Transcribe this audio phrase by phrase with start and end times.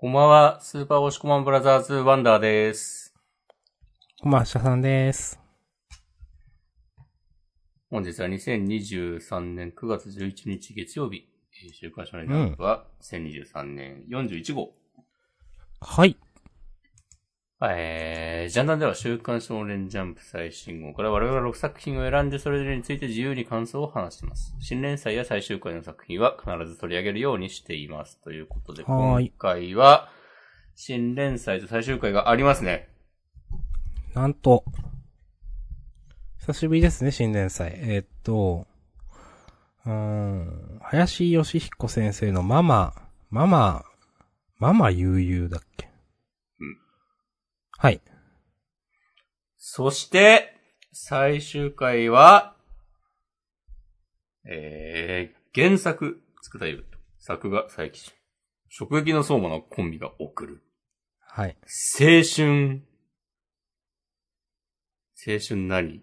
[0.00, 3.12] こんばんは、スーパー押し込まんブラザーズワンダーです。
[4.20, 5.40] こんばんは、下さんです。
[7.90, 11.26] 本日は2023年9月11日月曜日、
[11.64, 14.70] えー週刊少年ジャンプは1023年41号。
[15.80, 16.16] はい。
[17.60, 24.54] えー、ジャンダンでは週刊少年ジャンプ最新号から我々は6作品を選んでそれぞれについて自由に感想を話しています。
[24.60, 28.20] 新連載や最終回の作品は必ず取り上げるようにしています。
[28.22, 30.08] ということで、今回は
[30.76, 32.88] 新連載と最終回がありますね。
[34.14, 34.64] なんと、
[36.38, 37.72] 久しぶりですね、新連載。
[37.74, 38.68] えーっと、
[39.84, 42.94] うーん、林義彦先生のママ、
[43.30, 43.84] ママ、
[44.58, 45.86] ママ悠々だっけ？
[45.86, 45.87] うん。
[47.80, 48.00] はい。
[49.56, 50.52] そして、
[50.92, 52.56] 最終回は、
[54.44, 56.88] えー、原作、作ったいる。
[57.20, 58.12] 作画、佐伯氏。
[58.68, 60.64] 食撃の相馬のコンビが送る。
[61.20, 61.56] はい。
[62.00, 62.82] 青春。
[65.24, 66.02] 青春何？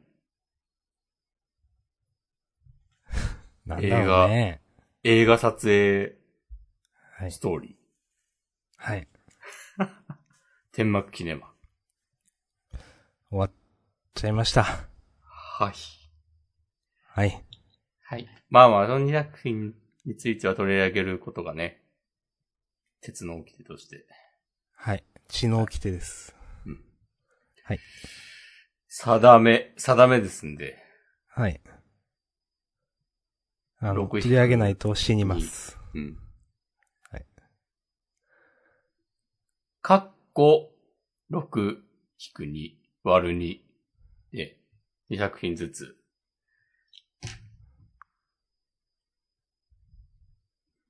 [3.66, 4.61] なんだろうね。
[5.03, 6.16] 映画撮影
[7.17, 7.42] はいス。
[7.42, 7.73] トーリー。
[8.77, 9.09] はい。
[10.71, 11.55] 天幕キネマ。
[13.29, 13.51] 終わっ
[14.13, 14.63] ちゃいました。
[15.21, 15.73] はい。
[17.07, 17.43] はい。
[18.03, 18.27] はい。
[18.49, 19.73] まあまあ、その2作品
[20.05, 21.81] については取り上げることがね、
[23.01, 24.05] 鉄の掟として
[24.75, 25.03] はい。
[25.27, 26.35] 血の掟です。
[28.97, 30.77] 定め、定めですんで、
[31.27, 31.59] はい。
[33.79, 35.77] あの、六取り上げないと死にます。
[35.93, 36.17] うん。
[37.11, 37.25] はい。
[39.81, 40.71] かっこ、
[41.29, 41.77] 6引
[42.33, 43.59] く2割る2
[44.31, 44.59] で、
[45.11, 45.95] 2作品ずつ。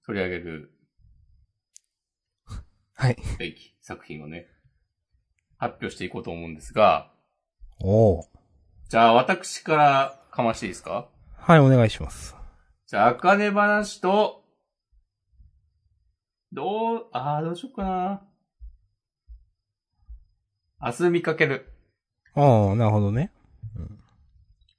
[0.06, 0.72] 取り上げる
[2.96, 3.18] はい。
[3.40, 4.48] べき作品をね、
[5.58, 7.12] 発表していこうと思うんですが、
[7.82, 8.24] おー。
[8.90, 11.10] じゃあ私からかましていいですか？
[11.38, 12.36] はい、お願いします。
[12.86, 14.46] じゃあ、あかね話と、
[16.54, 18.28] どう、あー、どうしよっかな。
[20.82, 21.74] 明日見かける。
[22.38, 23.32] ああ、なるほどね。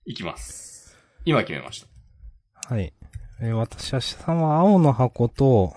[0.04, 0.94] いきます。
[1.24, 2.74] 今決めました。
[2.74, 2.92] はい。
[3.40, 5.74] えー私は下さんは青の箱と、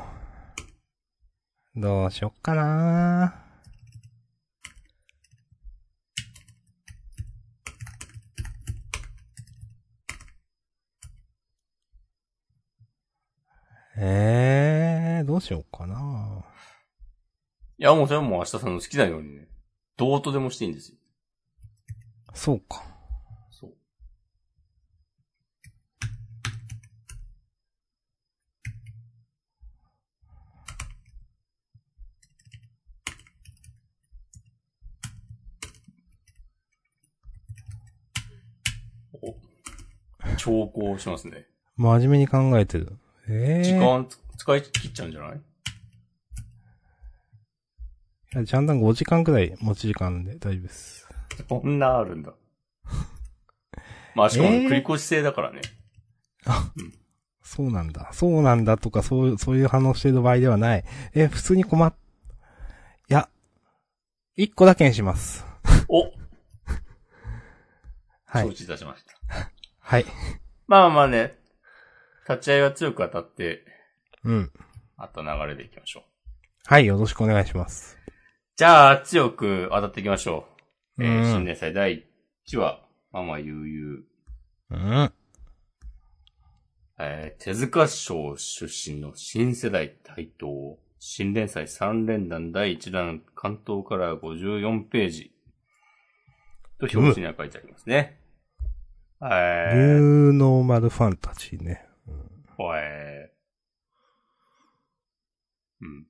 [1.76, 3.34] どうしよっかな
[13.98, 16.44] えー、どうしようかな
[17.78, 19.48] いや、もうそれはもう明日さんの好きなようにね、
[19.98, 20.99] どうとでもしていいんですよ。
[22.34, 22.84] そうか。
[23.52, 23.74] そう。
[39.22, 39.36] お、
[40.38, 41.48] 調校しますね。
[41.76, 42.98] 真面目に考えてる。
[43.28, 43.64] えー。
[43.64, 45.38] 時間つ使い切っちゃうんじゃない？
[45.38, 45.42] い
[48.38, 51.09] や、ジャンダン5時間くらい持ち時間で大丈夫です。
[51.48, 52.34] そんなあるんだ。
[54.16, 54.68] まあ、しかもえー？
[54.68, 55.62] 繰り越し制だからね。
[57.44, 58.10] そうなんだ。
[58.14, 60.84] そうなんだとか、そう、そういう反応してる場合ではない。
[61.14, 61.94] え、普通に困っ、
[63.10, 63.28] いや、
[64.36, 65.46] 一個だけにします。
[65.88, 66.12] お承
[68.26, 68.54] はい。
[68.54, 69.14] 知いたしました。
[69.80, 70.06] はい。
[70.68, 71.38] まあまあね、
[72.28, 73.66] 立ち会いは強く当たって、
[74.24, 74.52] うん。
[74.98, 76.04] あと流れでいきましょう。
[76.66, 77.98] はい、よろしくお願いします。
[78.56, 80.49] じゃあ、強く当たっていきましょう。
[81.00, 82.06] えーうん新年祭第
[82.48, 85.04] 1話、ママ悠々。
[85.04, 85.12] うん。
[87.00, 90.80] えー手塚賞出身の新世代台頭。
[91.02, 95.34] 新連載3連弾第1弾関東から54ページ。
[96.78, 98.20] と表紙には書いてありますね。
[99.22, 101.86] ニえー、ューノーマルファンタジーね。
[102.58, 106.08] おえーうん。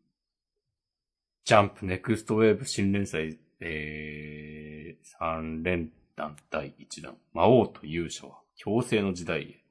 [1.46, 4.79] ジャンプネクストウェーブ新連載、えー、
[5.20, 7.18] 3連弾第1弾。
[7.34, 9.64] 魔王と勇者は強制の時代へ。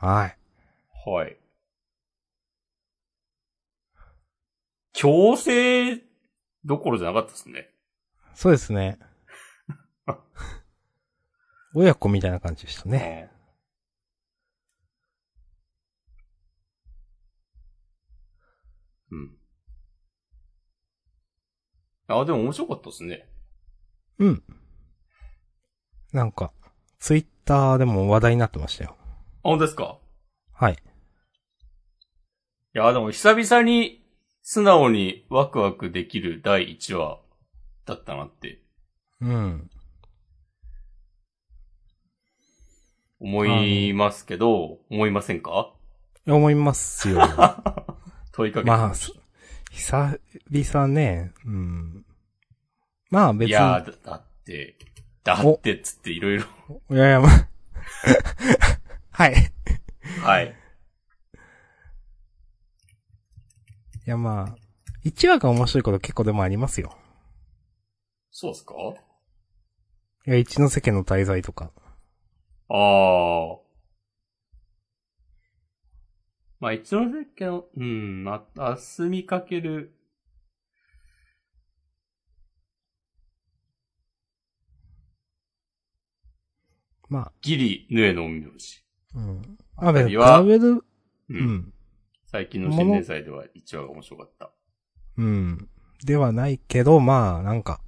[0.00, 0.38] はい。
[1.04, 1.36] はい。
[4.92, 6.02] 強制
[6.64, 7.70] どころじゃなかったですね。
[8.34, 8.98] そうですね。
[11.74, 13.30] 親子みたいな感じでしたね。
[19.10, 19.36] うん。
[22.08, 23.28] あ、でも面白かったですね。
[24.22, 24.42] うん。
[26.12, 26.52] なんか、
[27.00, 28.96] ツイッターでも話題になってましたよ。
[28.98, 29.04] あ、
[29.42, 29.98] 本当ですか？
[30.52, 30.74] はい。
[30.74, 30.76] い
[32.78, 34.04] や、でも久々に
[34.42, 37.20] 素直にワクワクできる第1話
[37.84, 38.62] だったなって
[39.20, 39.70] うん。
[43.18, 45.72] 思いますけど、思いませんか？
[46.26, 47.18] 思いますよ。
[48.32, 49.12] 問いかけてまあ、す
[49.72, 52.06] 久々ね、うん。
[53.12, 53.50] まあ別に。
[53.50, 54.74] いやーだ、だって、
[55.22, 56.44] だってっつっていろいろ。
[56.90, 57.48] いやいや、まあ。
[59.12, 59.34] はい。
[59.34, 60.54] いはい。
[64.06, 64.56] やまあ、
[65.04, 66.96] 1話が面白いこと結構でもありますよ。
[68.30, 68.74] そうっすか？
[70.26, 71.70] いや、一ノ瀬家の滞在とか。
[72.70, 73.58] ああ。
[76.60, 79.94] まあ、一ノ瀬家の、うん、あ、あすみかける、
[87.12, 88.82] まギリ、ヌエの陰陽師。
[89.14, 89.58] あ、うん。
[89.76, 90.84] まあ別に、比たりはべる、う。
[91.28, 91.72] うんん。
[92.24, 94.50] 最近の新年祭では1話が面白かった。
[95.18, 95.68] うん。
[96.04, 97.82] ではないけど、まあ、なんか、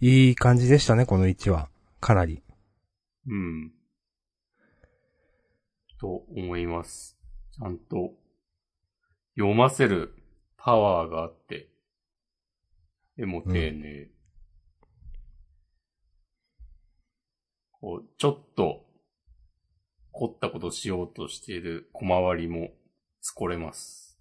[0.00, 1.70] いい感じでしたね、この1話。
[2.00, 2.42] かなり。
[3.26, 3.72] うん。
[5.98, 7.16] と思います。
[7.52, 8.12] ちゃんと、
[9.34, 10.14] 読ませる
[10.58, 11.70] パワーがあって、
[13.16, 14.10] 絵も丁寧。
[17.80, 18.86] こう、ちょっと、
[20.12, 22.70] 凝ったことしようとしている小回りも、
[23.20, 24.18] つこれます。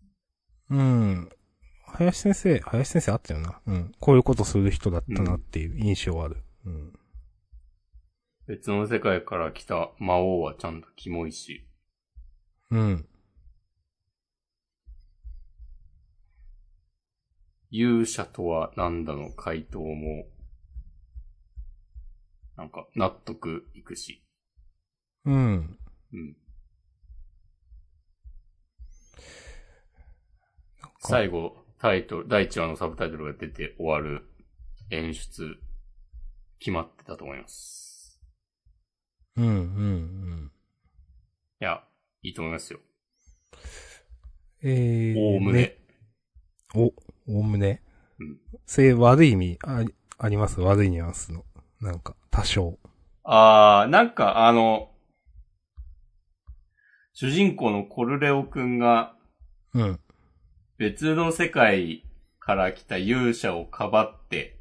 [0.69, 1.29] うん。
[1.87, 3.61] 林先生、林先生あったよな。
[3.67, 3.91] うん。
[3.99, 6.43] こういうことする人だったなっていう印象ある。
[6.65, 6.99] うん。
[8.47, 11.67] 別の世界から来た魔王はちゃんとキモいし、
[12.71, 13.07] うん。
[17.71, 19.31] 勇者とは何だの？
[19.31, 20.25] 回答も、
[22.57, 24.23] なんか納得いくし。
[25.25, 25.77] うん。
[26.13, 26.37] うん。
[30.99, 34.27] 最後、タイトル、第1話のサブタイトルが出て終わる
[34.89, 35.57] 演出、
[36.59, 38.19] 決まってたと思います。
[39.37, 40.51] うん、うん、
[41.61, 41.83] いや、
[42.21, 42.79] いいと思いますよ。
[44.63, 44.71] うん。
[44.71, 45.19] えー。
[45.19, 45.77] おおむね。
[46.73, 46.85] お、
[47.27, 47.83] おおむね？
[48.19, 48.39] うん。
[48.65, 50.61] それ悪い意味あり、あります？
[50.61, 51.45] 悪いニュアンスの。
[51.85, 52.79] なんか、多少。
[53.23, 54.91] あー、なんかあの、
[57.13, 59.15] 主人公のコルレオくんが
[59.73, 59.99] うん。
[60.77, 62.03] 別の世界
[62.39, 64.59] から来た勇者をかばって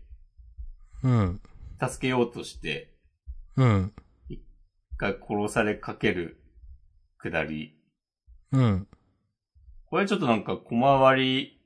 [1.03, 1.41] うん。
[1.81, 2.95] 助けようとして
[3.57, 3.93] うん。
[4.29, 4.41] 一
[4.97, 6.41] 回殺されかける
[7.19, 7.77] くだり。
[8.53, 8.87] うん。
[9.87, 11.61] これちょっとなんか小回り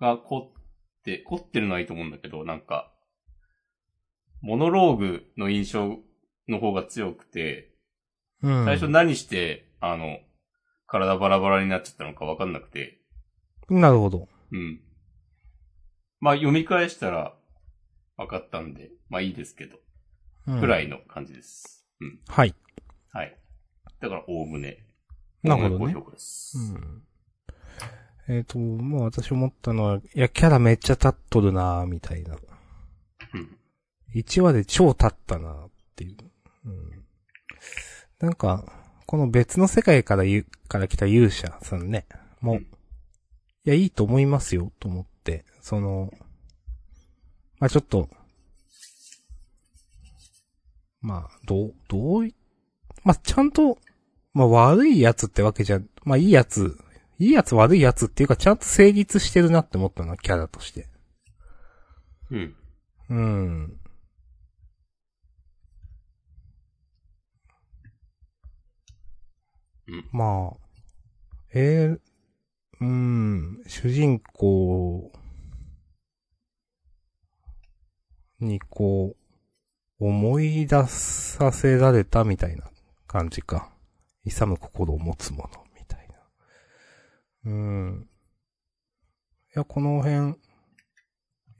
[0.00, 0.59] が凝っ
[1.02, 2.92] て、凝ってるのはいいと思うんだけど、なんか、
[4.42, 5.98] モノローグの印象
[6.48, 7.74] の方が強くて、
[8.42, 8.64] うん。
[8.64, 10.18] 最初何して、あの、
[10.86, 13.00] 体バラバラになっちゃったのかわかんなくて、
[13.68, 14.28] なるほど。
[14.50, 14.80] うん。
[16.18, 17.34] まあ読み返したら
[18.16, 19.76] 分かったんで、まあいいですけど、
[20.48, 21.86] うんくらいの感じです。
[22.00, 22.20] うん。
[22.26, 22.54] はい。
[23.12, 23.38] はい。
[24.00, 24.86] だから、おおむね。
[25.42, 26.56] なるほどね高評価です。
[26.58, 27.02] うん。
[28.30, 32.36] えっ、と、もう私思ったのは、いや、キャラめっちゃ立っとるなぁ、みたいな。
[33.34, 33.56] うん。
[34.14, 36.16] 1話で超立ったなぁっていう。
[36.66, 37.04] うん。
[38.20, 38.64] なんか、
[39.06, 42.06] この別の世界からゆ、から来た勇者さんね、
[42.40, 42.66] もう、うん
[43.66, 46.10] いや、いいと思いますよ、と思って、その、
[47.58, 48.08] まあちょっと、
[51.02, 52.34] まあ、どう、どうい、
[53.04, 53.78] まあちゃんと、
[54.32, 56.78] まあ悪いやつってわけじゃ、まあいいやつ、
[57.20, 60.88] いいやつ悪いやつっていうかちゃんと成立してるなって思ったな、キャラとして。
[62.30, 62.56] うん。
[63.10, 63.80] うん。
[69.86, 70.56] うんまあ、
[71.52, 72.00] えー、
[72.80, 75.12] うん、主人公
[78.40, 79.14] にこ
[80.00, 82.64] う、思い出させられたみたいな
[83.06, 83.70] 感じか。
[84.24, 85.69] 勇む心を持つもの。
[87.44, 88.08] うん。
[89.54, 90.34] いや、この辺、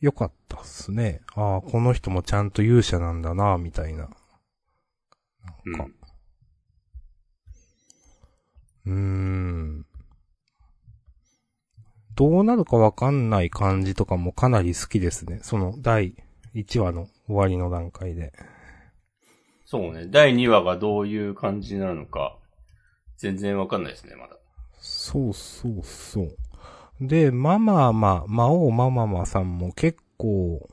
[0.00, 1.20] 良かったっすね。
[1.34, 4.08] ああ、この人もちゃんと勇者なんだな、みたいな。
[5.64, 5.86] なんか、
[8.86, 9.86] うーん。
[12.16, 15.40] どうなるかわかんない感じとかもかなり好きですね。
[15.42, 16.14] その第
[16.54, 18.32] 1話の終わりの段階で。
[19.64, 20.06] そうね。
[20.06, 22.36] 第2話がどういう感じなのか、
[23.16, 24.39] 全然わかんないですね、まだ。
[24.80, 26.36] そうそうそう。
[27.00, 30.68] で、マママ、魔王マママさんも結構、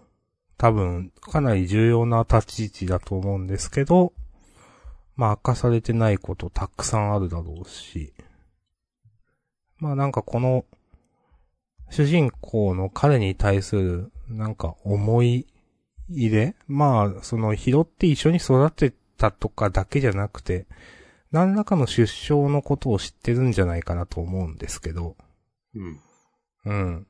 [0.58, 4.14] 多分、かなり重要な立ち位置だと思うんですけど、
[5.16, 8.14] まあ明かされてないことたくさんあるだろうし、
[9.78, 10.66] まあなんかこの、
[11.90, 15.48] 主人公の彼に対する、なんか思い
[16.10, 16.56] 入れ？
[16.68, 20.66] まあ、その拾って一緒に育てたとかだけじゃなくて、
[21.32, 25.16] 何らかの出生のことを知ってるんじゃないかなと思うんですけど、
[25.76, 26.00] うん。
[26.66, 27.08] うん。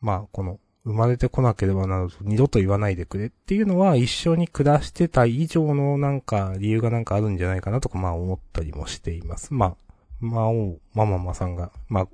[0.00, 9.54] まあ、この、生まれてこなければならず二度と言わないでくれっていうのは一緒に暮らしてた以上のなんか理由がなんかあるんじゃないかなとかまあ思ったりもしています。
[9.54, 9.76] まあ、
[10.18, 12.08] 魔王、マママさんが、まあ、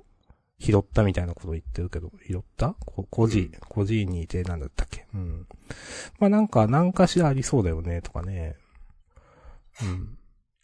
[0.59, 2.75] 拾ったみたいなことを言ってるけど、拾った？
[2.85, 5.07] こコジ、コジーにいてなんだったっけ？
[5.15, 5.47] うん。
[6.19, 8.55] まあなんか、なんかしらありそうだよね、とかね。
[9.81, 10.18] うん。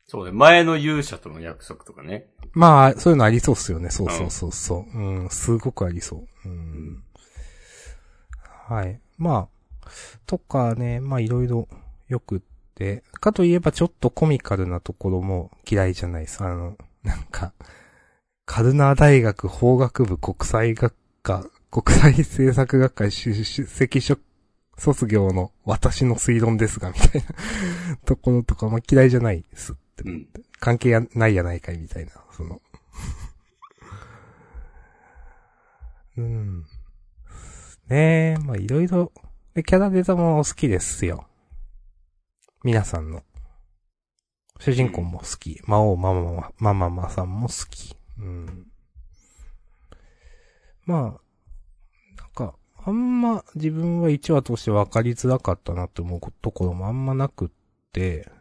[0.08, 0.32] そうね。
[0.32, 2.28] 前の勇者との約束とかね。
[2.54, 3.90] まあ、そういうのありそうっすよね。
[3.90, 4.98] そうそうそうそう。
[4.98, 6.50] うん、すごくありそう。
[6.50, 7.04] うん。
[8.68, 9.00] はい。
[9.18, 9.50] ま
[9.84, 9.90] あ、
[10.26, 11.68] とかね、まあいろいろ
[12.08, 12.42] よくっ
[12.76, 16.44] て、かといえばちょっとコミカルなところも嫌いじゃないです。
[16.44, 17.54] あの、なんか、
[18.46, 20.94] カルナー大学法学部国際学
[21.24, 23.34] 科、国際政策学会出
[23.66, 24.22] 席職
[24.78, 27.28] 卒業の私の推論ですが、みたいな
[28.06, 30.28] ところとか、まあ嫌いじゃないですってうん。
[30.60, 32.62] 関係やないやないかいみたいな、その。
[36.18, 36.66] うん。
[37.88, 39.12] ねえ、まあいろいろ、
[39.54, 41.28] でキャラデザも好きですよ。
[42.64, 43.24] 皆さんの。
[44.60, 45.62] 主人公も好き。
[45.66, 47.96] 魔王マママ、マママさんも好き。
[48.18, 48.72] うん。
[50.86, 51.02] まあ、
[52.22, 57.50] なんか、あんま自分は1話として分かりづらかったなって思うところもあんまなくっ
[57.92, 58.32] て、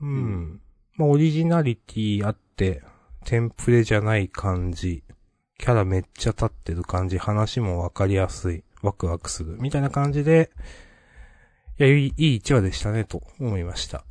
[0.00, 0.61] うん。
[0.96, 2.82] まあ、オリジナリティあって、
[3.24, 5.04] テンプレじゃない感じ、
[5.58, 10.50] キャラめっちゃ立ってる感じ、話もわかりやすい、ワクワクする、みたいな感じで、
[11.78, 14.04] いや、いい、いい1話でしたね、と思いました。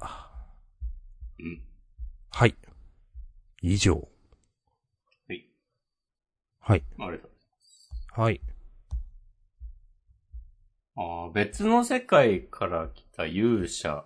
[1.39, 1.61] うん。
[2.29, 2.55] はい。
[3.61, 4.07] 以上。
[5.27, 5.47] はい。
[6.59, 6.83] はい。
[6.99, 7.31] ありがとう
[8.21, 8.41] はい。
[10.95, 14.05] ああ、別の世界から来た勇者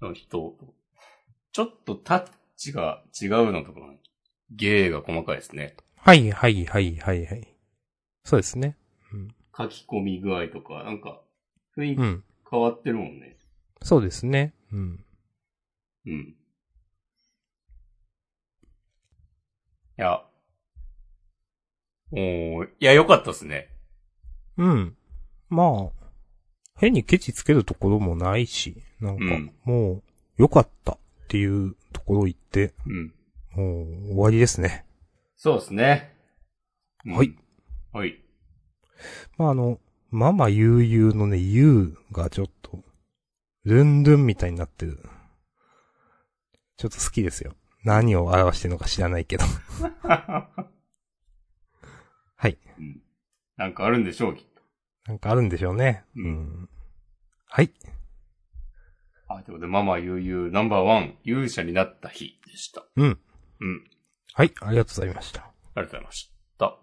[0.00, 0.56] の人、
[1.52, 2.24] ちょっとタッ
[2.56, 3.80] チが違うのとか、
[4.50, 5.76] 芸が細かいですね。
[5.96, 7.54] はい、はい、はい、はい、はい。
[8.24, 8.76] そうですね。
[9.56, 11.20] 書き込み具合とか、なんか、
[11.76, 12.24] 雰囲気うん。
[12.50, 13.36] 変わってるもんね。
[13.82, 14.54] そうですね。
[14.72, 15.04] うん。
[16.06, 16.12] うん。
[16.12, 16.34] い
[19.96, 20.24] や。
[22.12, 23.68] おー、いや、よかったですね。
[24.56, 24.96] うん。
[25.50, 26.06] まあ、
[26.78, 30.02] 変にケチつけるところもないし、なんかうん、もう、
[30.38, 30.96] 良かった
[31.32, 33.14] っていうところ言って、うん。
[33.56, 34.84] もう、終わりですね。
[35.34, 36.14] そうですね。
[37.06, 37.34] うんはい。
[37.90, 38.22] はい。
[39.38, 42.84] まあ、あの、ママ悠々のね、ゆうがちょっと、
[43.64, 44.98] ルンルンみたいになってる。
[46.76, 47.54] ちょっと好きですよ。
[47.82, 49.46] 何を表してるのか知らないけど。
[50.04, 50.58] は
[52.46, 52.58] い。
[52.78, 53.00] うん
[53.56, 54.60] なんかあるんでしょう、きっと。
[55.06, 56.04] なんかあるんでしょうね。
[56.14, 56.68] ううん。
[57.46, 57.72] はい。
[59.38, 62.84] あ、ということで、ママ悠々ナンバーワン、勇者になった日でした。
[62.96, 63.18] うん。
[63.60, 63.84] うん。
[64.34, 64.52] はい。
[64.60, 65.42] ありがとうございました。
[65.42, 65.44] あ
[65.76, 66.76] りがとうございました。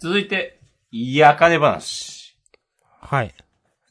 [0.00, 0.60] 続いて、
[0.90, 2.36] いやかね話。
[3.00, 3.34] はい。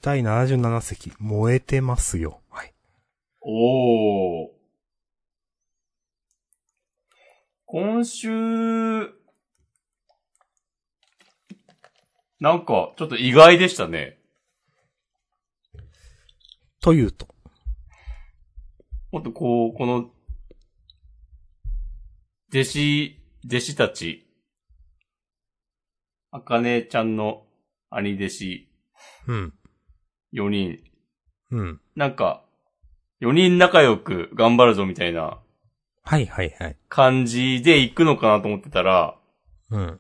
[0.02, 2.42] 第77席、燃えてますよ。
[2.50, 2.74] はい。
[3.42, 4.50] おー。
[7.66, 8.30] 今週、
[12.40, 14.18] なんか、ちょっと意外でしたね。
[16.82, 17.28] というと。
[19.12, 20.10] もっとこう、この、
[22.54, 24.28] 弟子、弟子たち、
[26.32, 27.44] あかねちゃんの
[27.90, 28.70] 兄弟子
[29.28, 29.54] うん。
[30.34, 30.80] 4人、
[31.52, 31.82] うん。
[31.96, 32.46] なんか、
[33.22, 35.40] 4人仲良く頑張るぞみたいな
[36.04, 36.78] はいはいはい。
[36.88, 39.18] 感じで行くのかなと思ってたら、
[39.70, 40.00] うん。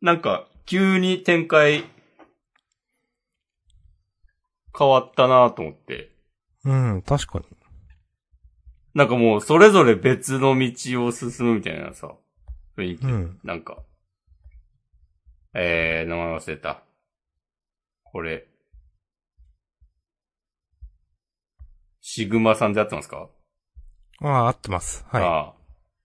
[0.00, 1.84] なんか、急に展開、
[4.78, 6.12] 変わったなと思って。
[6.64, 7.44] うん、確かに。
[8.94, 12.14] なんかもう、それぞれ別の道を進むみたいなさ、
[12.76, 13.06] 雰囲気。
[13.06, 13.40] うん。
[13.42, 13.82] なんか、
[15.54, 16.82] えー、名前忘れた。
[18.04, 18.46] これ、
[22.00, 23.30] シグマさんで合ってますか？
[24.20, 25.06] ああ、合ってます。
[25.08, 25.54] はあ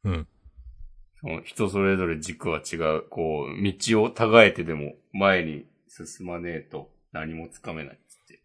[0.06, 0.12] あい。
[0.12, 0.28] うん。
[1.20, 8.42] その人それぞれ軸は違う、こう、道を違えてでも前に進まねえと何もつかめないっつって。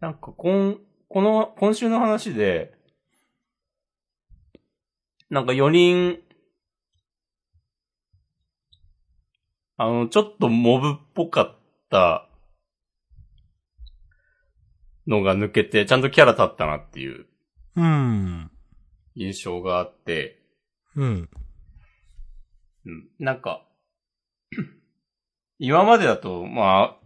[0.00, 0.80] なんか、こん、
[1.12, 2.72] この、今週の話で、
[5.28, 6.18] なんか4人、
[9.76, 11.58] あの、ちょっとモブっぽかっ
[11.90, 12.30] た
[15.06, 17.26] のが抜けて、ちゃんとキャラ立ったなっていう
[17.76, 18.50] うん。
[19.14, 20.42] 印象があって、
[20.96, 21.28] うん。
[22.86, 23.08] うん。
[23.18, 23.68] なんか、
[25.58, 27.01] 今までだと、まあ、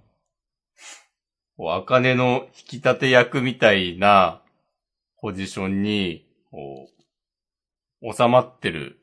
[1.56, 4.42] こう、あかねの引き立て役みたいな
[5.20, 6.88] ポジションに、こ
[8.02, 8.98] う、収まってる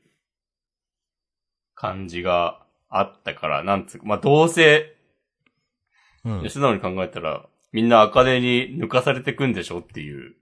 [1.75, 4.95] 感じがあったから、なんつうか、まあ、どうせ、
[6.25, 6.49] うん。
[6.49, 10.35] 素直に考えたら、みんなあかねに抜かされてくんでしょっていう、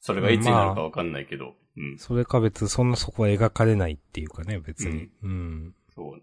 [0.00, 1.98] それがいつになるかわかんないけど、うん。
[1.98, 5.08] それか別にそんなそこは描かれないっていうかね、別に。
[5.22, 5.74] うん。
[5.94, 6.22] そう。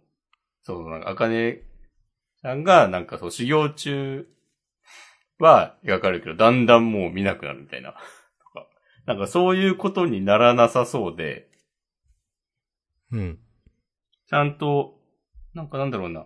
[0.64, 1.62] そう、なんか、あかね
[2.42, 4.28] さんが、なんかそう、修行中
[5.40, 7.96] は描かれるけど、だんだんもう見なくなるみたいな。
[9.06, 11.50] なんかそういうことにならなさそうで、
[13.12, 13.40] うん。
[14.28, 15.00] ちゃんと、
[15.54, 16.26] なんかなんだろうな、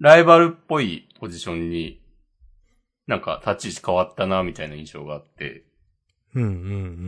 [0.00, 2.02] ライバルっぽいポジションに、
[3.06, 5.64] なんか立ち位置変わったな、みたいな印象があって、
[6.34, 6.52] うんうんう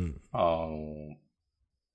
[0.07, 0.21] ん。
[0.33, 1.17] あの、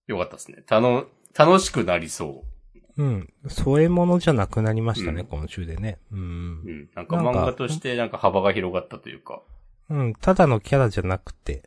[0.07, 0.63] よかったですね。
[0.63, 1.05] たの、
[1.37, 2.58] 楽しくなりそう。
[2.99, 3.33] うん。
[3.47, 5.99] 添え物じゃなくなりましたね、うん今週でね。
[6.11, 6.21] うんう。
[6.69, 6.89] ん。
[6.93, 9.41] なんか漫画としてなんか幅が広がったというか。
[9.89, 11.63] うん、ただのキャラじゃなくて、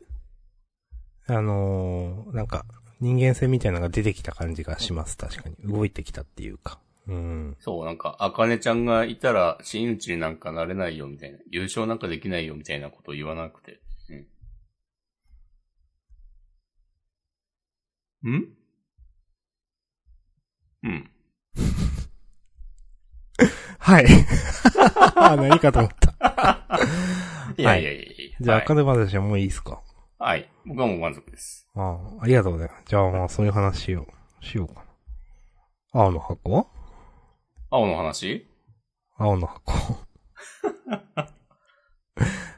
[1.25, 2.65] あのーなんか、
[3.01, 5.55] 人間性みたいなのが出てきた感じがします、確かに。
[5.63, 6.79] 動いてきたっていうか。
[7.07, 7.57] うん。
[7.59, 11.39] そう、なんか、あかねちゃんがいたら、真打ちになんかなれないよ、みたいな。
[11.49, 13.79] 優勝なんかできないよ、みたいなことを言わなくて。
[18.23, 18.37] うん。
[18.37, 18.47] ん
[20.83, 21.12] うん。
[23.79, 24.05] はい。
[25.37, 26.13] 何かと思った。
[27.57, 28.37] いやいやいやいや。
[28.41, 29.81] じゃあ、はい赤根話はもういいですか？
[30.19, 30.49] はい。
[30.65, 31.67] 僕はもう満足です。
[31.75, 32.83] ああ、ありがとうございます。
[32.85, 34.07] じゃあ、まあ、そういう話を
[34.41, 34.81] しようかな。
[36.01, 36.67] 青の箱？
[37.69, 38.47] 青の話？
[39.17, 39.73] 青の箱。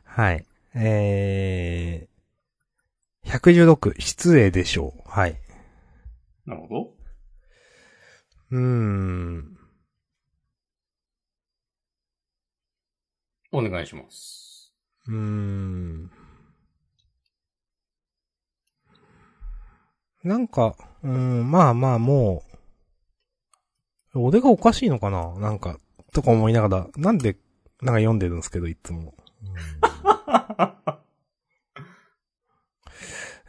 [0.06, 0.46] はい。
[0.76, 5.10] えー、116、失礼でしょう。
[5.10, 5.40] はい。
[6.46, 6.95] なるほど。
[8.56, 9.58] うーん。
[13.52, 14.74] お願いします。
[15.08, 16.10] うーん。
[20.24, 22.44] なんか、うーん、まあまあも
[24.14, 25.38] う、俺がおかしいのかな？
[25.40, 25.78] なんか、
[26.14, 27.36] とか思いながら、なんで、
[27.82, 29.14] なんか読んでるんですけど、いつも。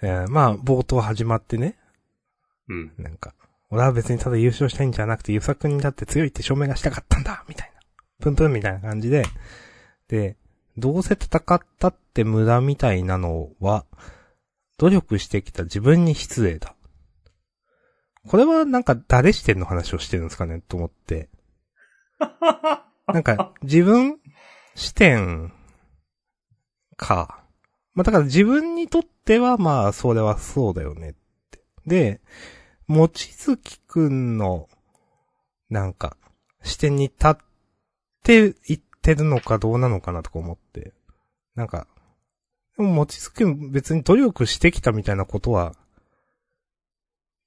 [0.02, 1.78] えーまあ、冒頭始まってね、
[2.68, 2.92] うん。
[2.98, 3.35] なんか、
[3.70, 7.81] 俺は別にただ優勝したいんじゃなくて、遊作にだって強いって証明がしたかったんだみたいな。
[8.20, 9.24] プンプンみたいな感じで、
[10.09, 10.37] で、
[10.76, 13.85] どうせ戦ったって無駄みたいなのは、
[14.79, 16.74] 努力してきた自分に失礼だ。
[18.26, 21.29] これはなんか誰視点の話をしてるんですかねと思って。
[23.07, 24.18] なんか自分
[24.74, 25.52] 視点
[26.96, 27.42] か。
[27.94, 31.14] まあだから自分にとってはまあそれはそうだよねっ
[31.50, 31.61] て。
[31.87, 32.20] で、
[32.87, 34.68] もちづきくんの
[35.68, 36.16] なんか
[36.62, 37.37] 視点に立っ
[38.22, 40.92] ていってるのかどうなのかなとか思って。
[41.55, 41.87] なんか、
[42.77, 45.75] でももちづきくん別に努力してきたみたいなことは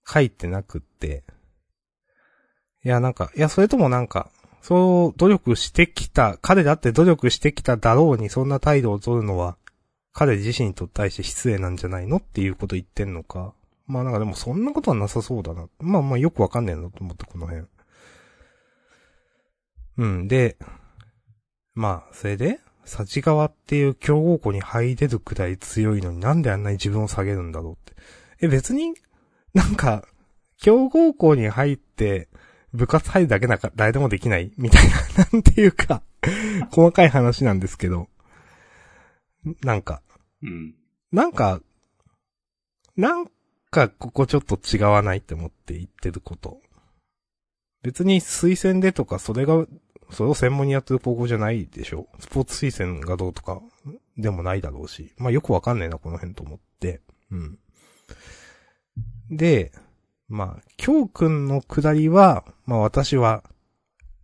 [0.08, 1.24] 書いてなくって。
[2.84, 9.58] いやなんか、いやそれともなんか、そう努力してきた、彼だって努力してきただろうにそんな態度を取るのは、
[10.12, 13.54] 彼自身と対して失礼なんじゃないのっていうこと言ってんのか。
[13.90, 15.68] まあなんかでもそんなことはなさそうだな。
[15.80, 17.66] まあまあよくわかんねえなと思ってこの辺。
[19.98, 20.58] うん、で、
[21.74, 28.02] まあ、それで、幸川っていう強豪校に入れるくらい強いのになんであんなに自分を下げるんだろうって。
[28.42, 28.94] え、別に、
[29.54, 30.06] なんか、
[30.58, 32.30] 強豪校に入って、
[32.74, 34.52] 部活入るだけなんか誰でもできない？
[34.58, 34.96] みたいな、
[35.34, 36.04] なんていうか、
[36.72, 38.08] 細かい話なんですけど。
[39.64, 40.02] なんか、
[40.44, 40.76] うん。
[41.12, 41.62] なんか、
[42.96, 43.28] なん
[43.70, 46.62] かここちょっと違わないって思って言ってること。
[47.82, 49.66] 別に推薦でとか、それが、
[50.12, 53.62] それを専門にやってる高校じゃないでしょスポーツ推薦がどうとか、
[54.18, 55.14] でもないだろうし。
[55.18, 57.02] まあよくわかんねえな、この辺と思って。
[57.32, 57.60] うん。
[59.30, 59.72] で、
[60.28, 63.44] まあ、京くんのくだりは、まあ私は、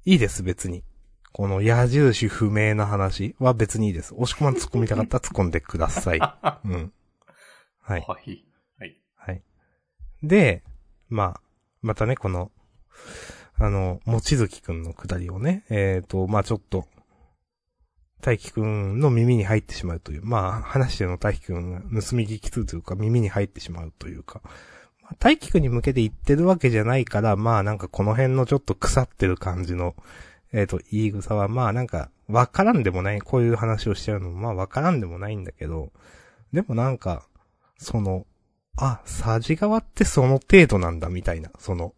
[0.06, 0.84] いいです、別に。
[1.32, 4.14] この矢印不明な話は別にいいです。
[4.14, 6.20] 押し込まん突っ込みたかったら突っ込んでください。
[6.64, 6.94] うん。
[7.82, 8.00] はい。
[8.00, 8.04] はい。
[8.08, 8.45] はい。
[10.24, 10.64] で、
[11.10, 11.42] まあ、
[11.82, 12.52] またね、この、
[13.58, 16.86] あの、もちづきくんのくだりをね、えっ、と、まあちょっと、
[18.22, 24.42] 大輝くんの耳に入ってしまうという、まあ話しての大輝くんが盗み聞きするというか耳に入ってしまうというか、
[25.04, 29.96] まあ、大輝くんに向けて言ってるわけじゃないから、まあなんかこの辺のちょっと腐ってる感じの、
[30.52, 35.92] えっ、と、言い草は、まあなんか、わからんでもない、こういう話をしちゃうのも、まあわからんでもないんだけど、
[36.52, 37.28] でもなんか、
[37.78, 38.26] その、
[38.78, 41.94] あ、サジ側ってその程度なんだみたいな、その、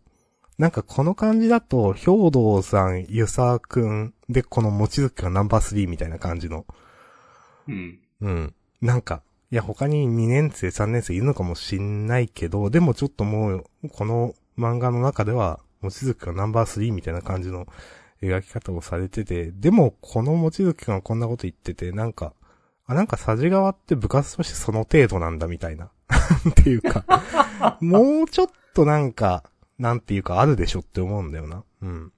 [0.58, 6.66] なんかこの感じだと、兵道さん、ユサくん、で、この持ち月がナンバー3みたいな感じの、
[7.68, 8.00] うん。
[8.22, 8.54] うん。
[8.82, 17.68] なんか、いや他に2年生、3年生いるのかもしんないけど、でもちょっともう、この漫画の中では、持ち月がナンバー3みたいな感じの
[18.22, 22.34] 描き方をされてて、でもこの持ち月がこんなこと言ってて、なんか、
[22.88, 25.92] あ、なんかサジ側って部活としてその程度なんだみたいな。
[26.50, 27.06] っていうか、
[27.82, 29.44] もうちょっとなんか、
[29.78, 31.64] なんていうかあるでしょって思うんだよな。
[31.82, 32.14] うん。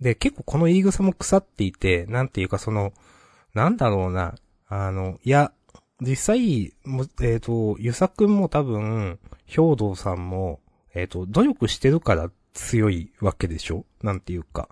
[0.00, 2.92] で、結構この言い草も腐っていて、なんていうかその、
[3.52, 4.34] なんだろうな、
[4.68, 5.52] あの、いや、
[6.00, 10.60] 実際、もえっ、と、ゆさくんも多分、兵道さんも、
[10.94, 13.84] えっ、と、努力してるから強いわけでしょ？
[14.02, 14.68] なんていうか。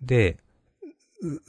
[0.00, 0.38] で、
[1.22, 1.40] う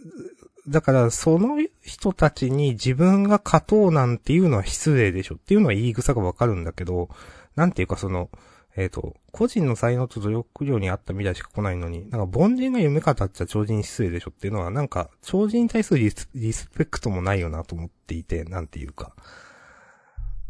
[0.67, 7.10] だから、その人たちに自分が勝とうなんていうのは失礼でしょっていうのは言い草がわかるんだけど、
[7.56, 8.30] なんていうかその、
[8.78, 19.15] えっ、と、個人の才能と努力量にあった未来しか来ないのに、なんか凡人が夢語っちゃ超人に失礼でしょっていうのは、なんか、超人に対するリスリスペクトもないよなと思っていて、なんていうか。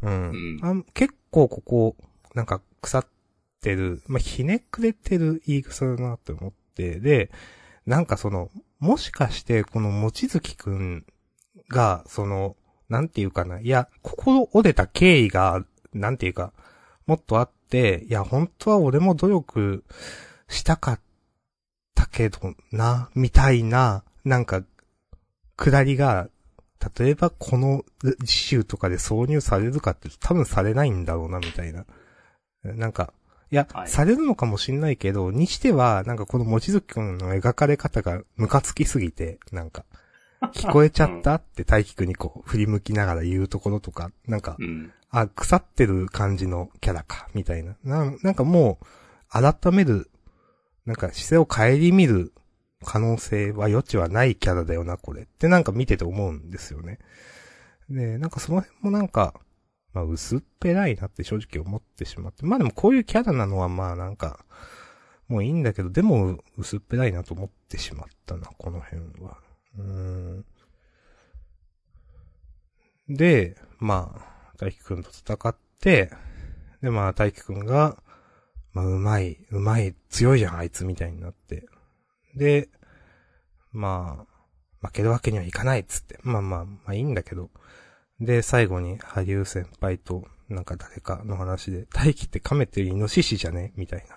[0.01, 0.29] うん。
[0.29, 1.95] うんあ結構ここ、
[2.33, 3.05] なんか腐っ
[3.61, 7.29] てる、まあ、ひねくれてる言い草だなって思って、で、
[7.85, 8.49] なんかその、
[8.79, 11.05] もしかしてこのもちづきくん
[11.69, 12.55] が、その、
[12.89, 16.53] なんていうかな、いや、心折れた経緯が、なんていうか、
[17.07, 19.83] もっとあって、いや、本当は俺も努力
[20.47, 20.99] したかっ
[21.95, 24.63] たけどな、みたいな、なんか、
[25.55, 26.29] くだりが、
[26.97, 27.83] 例えばこの
[28.25, 31.85] 次週とかで挿入されるかって多分されないんだろうな、みたいな。
[32.63, 33.13] なんか、
[33.55, 39.85] いや、はいされるのかもしんないけど、にしては、なんかこのもちづきくんの描かれ方がムカつきすぎて、なんか、
[40.53, 44.91] 聞こえちゃったって大輝くんにこう振り向きながら言うところとか、なんか、うん。
[45.09, 47.77] あ、腐ってる感じのキャラか、みたいな。
[47.85, 48.85] ななんかもう、
[49.29, 50.09] 改める、
[50.85, 52.33] なんか姿勢を顧みる
[52.83, 55.21] 可能性は余地はないキャラだよな、これ。
[55.21, 56.99] ってなんか見てて思うんですよね。
[57.89, 59.33] で、なんかその辺もなんか、
[59.95, 62.45] まあ薄っぺらいなって正直思ってしまって。
[62.45, 64.45] まあでもこういうキャラなのはまあなんか、
[65.29, 69.37] もういいんだけど、でも薄っぺらいなと思ってしまったな、この辺は。
[69.77, 70.45] うん。
[73.07, 76.11] で、まあ、大輝くんと戦って、
[76.81, 77.97] で、まあ、大輝くんが、
[78.73, 81.65] まあ、うまい、うまい、強いじゃん、あいつみたいになって。
[82.35, 82.69] で、
[83.71, 84.25] ま
[84.81, 86.19] あ、負けるわけにはいかないっつって。
[86.23, 87.49] まあまあ、まあいいんだけど。
[88.19, 93.73] で、最後に、羽生先輩と、なんか誰かの話で、大輝って亀ってイノシシじゃね？
[93.75, 94.15] みたいな。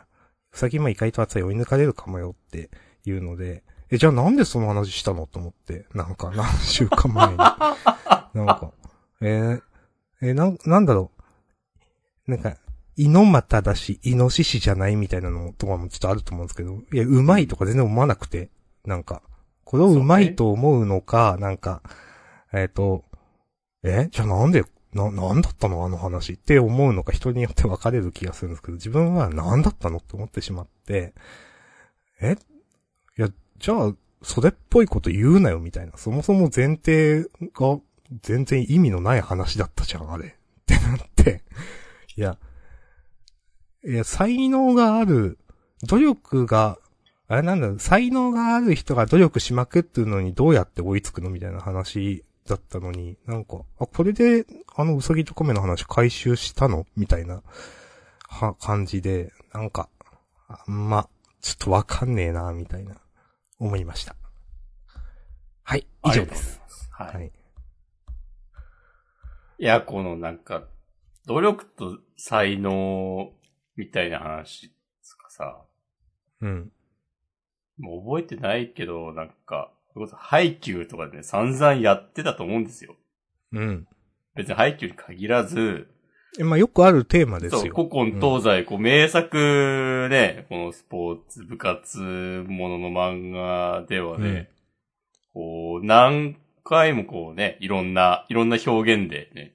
[0.52, 1.42] うさぎも意外と熱い。
[1.42, 2.70] 追い抜かれるかもよって
[3.04, 5.26] いうので、え、じゃあなんでその話したの？
[5.26, 7.36] と思って、なんか何週間前に。
[7.38, 8.72] なんか、
[9.20, 9.62] えー、
[10.20, 11.10] えーなん、なんだろ
[12.26, 12.30] う。
[12.30, 12.56] なんか、
[12.96, 14.96] 猪俣だし、イノシシじゃない？
[14.96, 18.50] みたいなのとかもちょっとあると思うんですけど、いや、うまいとか全然思わなくて、
[18.84, 19.22] なんか、
[19.64, 21.82] これをうまいと思うのか、なんか、
[22.52, 23.04] えっ、と、
[23.82, 24.08] え？
[24.10, 25.84] じゃあなんで、な、なんだったの？
[25.84, 29.98] あの話って思うのか人によって分かれる気がするんですけど、自分は何だったの？
[29.98, 31.14] って思ってしまって、
[32.20, 32.36] え？
[33.18, 35.92] いや、じゃあ、それっぽいこと言うなよみたいな。
[35.96, 37.78] そもそも前提が
[38.22, 40.26] 全然意味のない話だったじゃん、あれ。
[40.26, 40.30] っ
[40.66, 41.44] てなって。
[42.16, 42.38] いや、
[43.84, 45.38] いや、才能がある、
[45.86, 46.78] 努力が、
[47.28, 51.30] あれなんだ、才能がある人が努力しまくってるのにどうやって追いつくの？
[51.30, 56.86] みたいな話だったのに、なんか、あ、これで、あのうさぎと亀の話回収したの？
[56.96, 57.42] みたいな、
[58.28, 59.88] は、感じで、なんか、
[60.48, 61.08] あんま、
[61.40, 62.96] ちょっとわかんねえな、みたいな、
[63.58, 64.16] 思いました。
[65.62, 66.60] はい、以上です。。
[66.90, 67.14] はい。
[67.14, 67.32] はい。
[69.60, 70.64] いや、このなんか、
[71.26, 73.32] 努力と才能
[73.76, 75.62] みたいな話ですかさ、
[76.40, 76.72] うん。
[77.78, 82.94] もう覚えてないけど、なんか、それこそハイキューとかでね、散々やってたと思うんですよ。
[83.52, 83.88] うん。
[84.36, 85.88] 別にハイキューに限らず、
[86.38, 87.74] えまあ、よくあるテーマですそう、よ。
[87.74, 91.98] 古今東西、こう、名作ね、このスポーツ、部活
[92.46, 94.50] ものの漫画ではね、
[95.32, 99.54] こう、何回もこうね、いろんな、いろんな表現でね、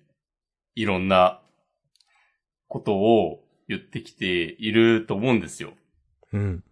[0.76, 1.40] いろんな
[2.68, 5.72] ことを言ってきていると思うんですよ。
[6.34, 6.64] うん。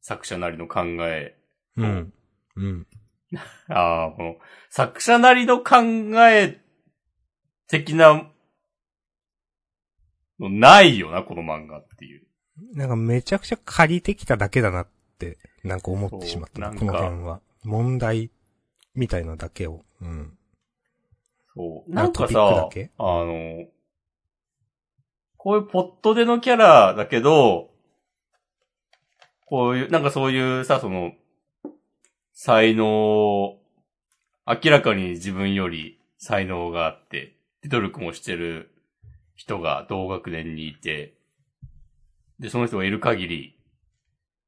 [0.00, 1.36] 作者なりの考え。
[1.76, 2.12] うん。
[2.56, 2.86] うん。
[3.68, 4.36] ああ、この、
[4.70, 5.76] 作者なりの考
[6.28, 6.60] え
[7.68, 8.30] 的な
[10.40, 12.26] のないよな、この漫画っていう。
[12.74, 14.88] なんかめちゃくちゃ借りてきただけだなっ
[15.18, 17.40] て、なんか思ってしまったな、この辺は。
[17.62, 18.30] 問題
[18.94, 19.84] みたいなだけを。
[20.00, 20.36] うん。
[21.54, 21.92] そう。
[21.92, 23.66] あなんかさけ、あの、
[25.36, 27.70] こういうポットでのキャラだけど、
[29.46, 31.12] こういう、なんかそういうさ、その、
[32.42, 33.58] 才能、
[34.46, 38.70] 明らかに自分より才能があって、で努力もしてる
[39.34, 41.18] 人が同学年にいて、
[42.38, 43.58] で、その人がいる限り、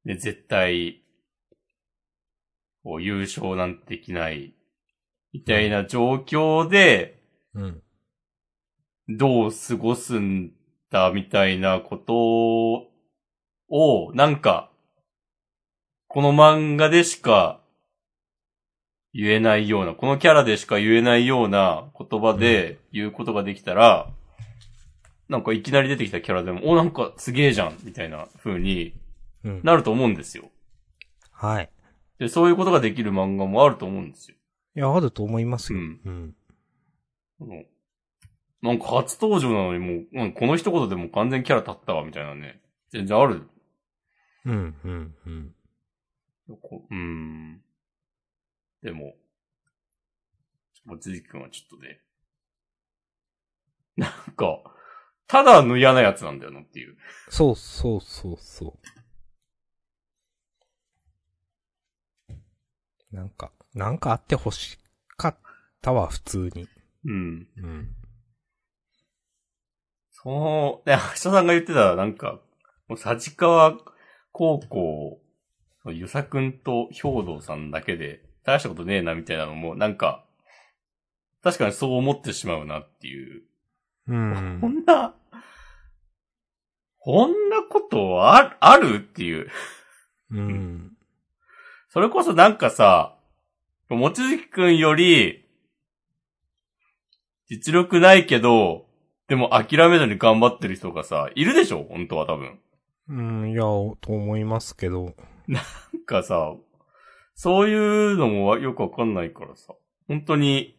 [0.05, 1.03] で、絶対、
[2.83, 4.55] こう優勝なんてできない、
[5.31, 7.21] みたいな状況で、
[7.53, 7.83] うん。
[9.07, 10.51] どう過ごすん
[10.89, 12.89] だ、みたいなこと
[13.69, 14.71] を、なんか、
[16.07, 17.62] この漫画でしか
[19.13, 24.09] 言えないような、このキャラでしか言えないような言葉で言うことができたら、
[25.29, 28.93] なんかいきなり出てきたキャラでも、お、なんかすげえじゃん、みたいな風に
[29.43, 29.61] うん。
[29.63, 30.45] なると思うんですよ。
[31.31, 31.69] はい。
[32.17, 34.37] で、そういうことができる漫画もあると思うんですよ。
[34.75, 35.79] いや、あると思いますよ。
[35.79, 36.35] うんうん。
[37.41, 37.63] あの
[38.61, 42.61] なんか初登場なのにもう、うんこの一言でもう完全にキャラ立ったわ、みたいなね。
[42.91, 43.41] 全然ある。
[44.45, 45.55] うん、うん、うん。
[46.61, 47.61] こうーん。
[48.83, 49.15] でも、
[50.85, 52.01] もつじきくんはちょっとね、
[53.95, 54.61] なんか、
[55.27, 56.97] ただの嫌なやつなんだよなっていう。
[57.29, 58.77] そうそうそうそ
[62.29, 63.15] う。
[63.15, 64.77] なんか、なんかあって欲し
[65.15, 65.37] かっ
[65.81, 66.67] たわ、普通に。
[67.05, 67.47] うん。
[67.57, 67.95] うん。
[70.11, 72.41] その、ね、明日さんが言ってた、なんか、
[72.87, 73.77] もう、佐治川
[74.31, 75.21] 高校、
[75.85, 80.25] ゆさくんと兵道さんだけで、大したことねえな、みたいなのも、なんか、
[81.43, 83.43] 確かにそう思ってしまうなっていう。
[84.07, 84.67] うんこ。
[84.69, 85.15] んな、
[86.99, 89.49] こんなことああるっていう。
[90.31, 90.91] うん。
[91.89, 93.17] それこそなんかさ、
[93.89, 95.45] もちじきくんより、
[97.49, 98.87] 実力ないけど、
[99.27, 101.83] でも諦めずに頑張ってる人がさ、いるでしょ？
[101.83, 102.59] 本当は多分。
[103.09, 105.13] うん、いや、と思いますけど。
[105.47, 105.63] なん
[106.05, 106.55] かさ、
[107.35, 107.75] そうい
[108.13, 109.73] うのもよくわかんないからさ、
[110.07, 110.77] 本当に、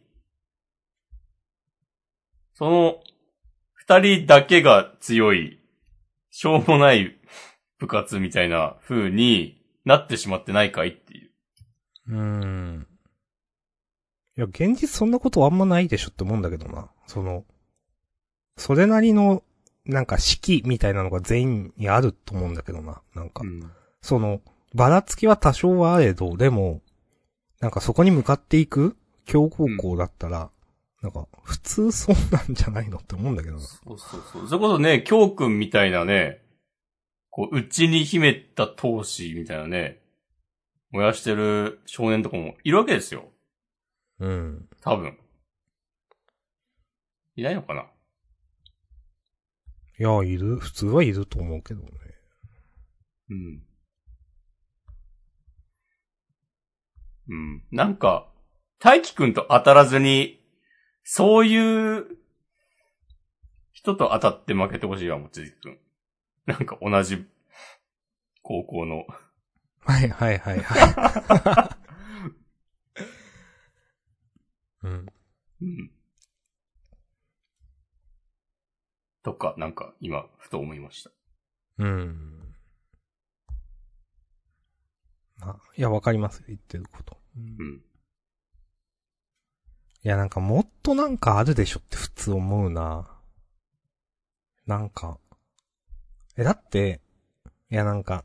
[2.55, 3.01] その、
[3.75, 5.59] 二人だけが強い、
[6.31, 7.17] しょうもない
[7.79, 11.31] 部活みたいな風になってしまってないかいっていう。
[12.09, 12.87] うん。
[14.37, 16.91] いや、現実そんなことあんまないでしょって思うんだけどな。
[17.07, 17.45] その、
[18.57, 19.43] それなりの、
[19.85, 23.03] なんか式みたいなのが全員にあると思うんだけどな。
[23.15, 23.43] なんか、
[24.01, 24.41] その、
[24.75, 26.83] ばらつきは多少はあれど、でも、
[27.61, 30.51] なんかそこに向かっていく強豪校だったら、
[31.01, 33.61] なんか、普通そうなんじゃないのって思うんだけどな。
[33.61, 34.49] そうそうそう。
[34.49, 36.43] それこそね、京くんみたいなね、
[37.31, 40.01] こう、内に秘めた闘志みたいなね、
[40.91, 43.29] 燃やしてる少年とかもいるわけですよ。
[44.19, 44.69] うん。
[44.81, 45.19] 多分。
[47.37, 47.87] いないのかな？
[49.99, 51.91] いや、いる、普通はいると思うけどね。
[53.31, 53.63] うん。
[57.29, 57.63] うん。
[57.71, 58.29] なんか、
[58.79, 60.41] 大輝くんと当たらずに、
[61.03, 62.07] そういう
[63.73, 65.79] 人と当たって負けてほしいわ、もちじくん。
[66.47, 67.27] なんか同じ
[68.43, 69.07] 高校の。
[69.81, 71.77] はいはいはいはい。
[74.85, 75.07] うん。
[75.63, 75.91] うん。
[79.23, 81.11] とか、なんか今、ふと思いました。
[81.79, 82.44] うん。
[85.41, 87.17] あ、いや、わかりますよ、言ってること。
[87.37, 87.83] うん。
[90.03, 93.09] いや、なんかもっとなんかあるでしょって普通思うな。
[94.67, 95.19] なんか。
[96.37, 97.01] え、だって、
[97.71, 98.25] いやなんか、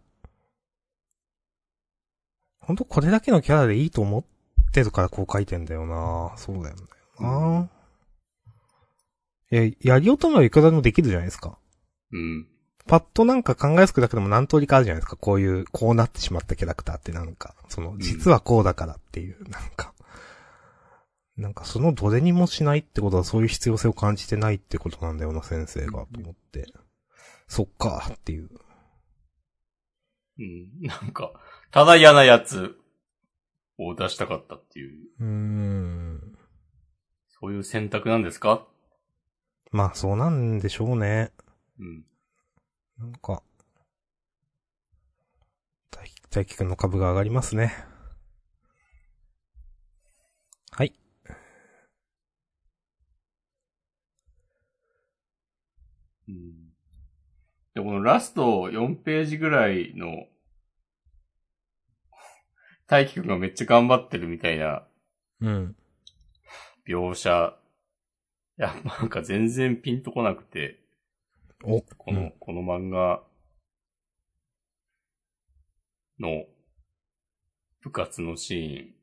[2.59, 4.25] ほんとこれだけのキャラでいいと思っ
[4.71, 6.33] てるからこう書いてんだよな。
[6.37, 6.83] そうだよね。
[7.19, 7.69] ああ。
[9.51, 11.57] いや、やりようと思えばいくらでもできるじゃないですか。
[12.11, 12.47] うん。
[12.87, 15.15] パッとなんか考えつくだけでも何通りかあるじゃないですか。
[15.15, 19.93] こういう、こうなってしまったキャラクターってなんか、その、実はこうだからっていう、なんか。
[21.37, 26.65] なんかそのどれにもしないってことはそういう必要性を感じてないってことなんだよな、先生が、と思って。
[27.47, 28.49] そっか、っていう。
[30.37, 30.81] うん。
[30.81, 31.31] なんか、
[31.71, 32.75] ただ嫌なやつ
[33.77, 36.37] を出したかったっていう、うーん。
[37.29, 38.67] そういう選択なんですか？
[39.71, 41.31] まあそうなんでしょうね。
[41.79, 42.03] うん。
[42.99, 43.41] なんか、
[45.91, 47.73] 大大輝くんの株が上がりますね。
[50.71, 50.93] はい。
[56.27, 56.69] うん。
[57.73, 60.27] で、このラスト4ページぐらいの、
[62.87, 64.83] 大輝くんがめっちゃ頑張ってるみたいな
[65.41, 65.75] うん。
[66.87, 67.55] 描写、
[68.59, 70.79] いや、なんか全然ピンとこなくて、
[71.63, 73.21] お、この、うんこの漫画
[76.19, 76.45] の
[77.81, 78.93] 部活のシーン、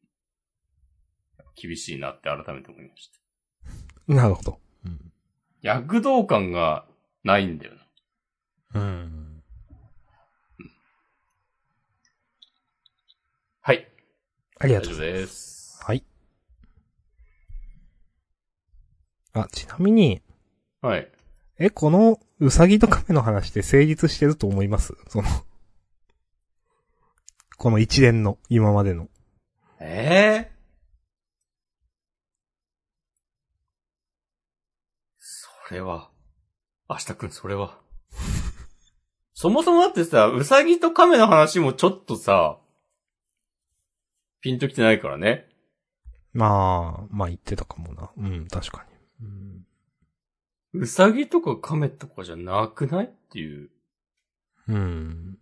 [1.55, 3.11] 厳しいなって改めて思いまし
[4.07, 4.12] た。
[4.14, 4.61] なるほど。
[4.85, 5.12] うん。
[5.62, 6.87] 躍動感が
[7.25, 7.75] ないんだよ
[8.75, 8.81] な。
[8.81, 9.42] うん。
[13.61, 13.88] はい。
[14.61, 15.83] ありがとうございます。
[15.83, 16.05] はい。
[19.33, 20.23] あ、ちなみに、
[20.81, 21.11] はい。
[21.59, 24.95] え、この、うさぎと亀の話って成立してると思います？
[25.09, 25.29] その、
[27.57, 29.09] この一連の、今までの。
[29.81, 30.57] ええ
[35.19, 36.11] それは、
[36.88, 37.79] 明日くんそれは。
[39.33, 42.59] そもそもだってさ、うさぎと亀の話もちょっとさ、
[44.40, 45.49] ピンときてないからね。
[46.33, 48.11] まあ、まあ言ってたかもな。
[48.16, 48.87] うん、確か
[49.21, 49.27] に。
[49.27, 49.56] うん。
[50.81, 53.71] うさぎとか亀とかじゃなくないっていう
[54.69, 55.39] うん。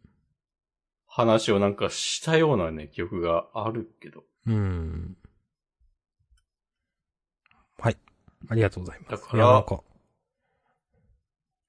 [1.06, 4.24] 話をなんかしたようなね、記憶があるけど。
[4.46, 5.16] うん。
[7.78, 7.96] はい。
[8.48, 9.10] ありがとうございます。
[9.10, 9.80] だからいや、なんか。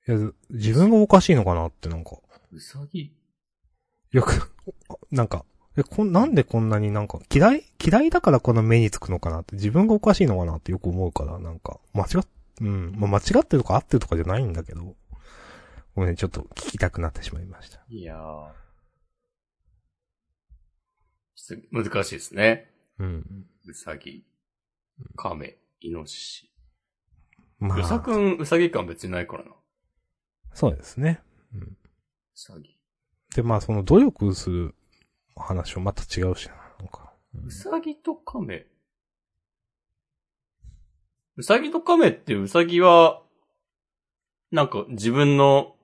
[0.07, 2.17] いや、自分がおかしいのかなってなんか。
[2.51, 3.11] うさぎ
[4.11, 4.51] よく、
[5.11, 5.45] なんか、
[5.77, 12.27] え、こん、なんでこんなになんか、嫌い嫌いだからこの目につくのかなって、自分がおかしいのかなってよく思うから、なんか、間違っ、
[12.61, 14.95] うん、まあ、間違ってるとか合ってるとかじゃないんだけど、
[15.95, 17.81] ごめん、ちょっと聞きたくなってしまいました。
[17.89, 18.65] いやー。
[21.71, 22.71] 難しいですね。
[22.99, 23.45] うん。
[23.67, 24.25] うさぎ、
[25.15, 26.51] 亀、イノシシ。
[27.59, 29.51] まうさくん、うさぎ感別にないからな。
[29.51, 29.53] う
[30.53, 31.21] そうですね。
[31.53, 31.77] うん。
[32.33, 32.77] さぎ。
[33.35, 34.75] で、まあ、その努力する
[35.35, 37.13] 話はまた違うしな、なんか。
[37.45, 38.65] うさぎと亀。
[41.37, 43.21] うさぎと亀ってうさぎは、
[44.51, 45.75] なんか自分の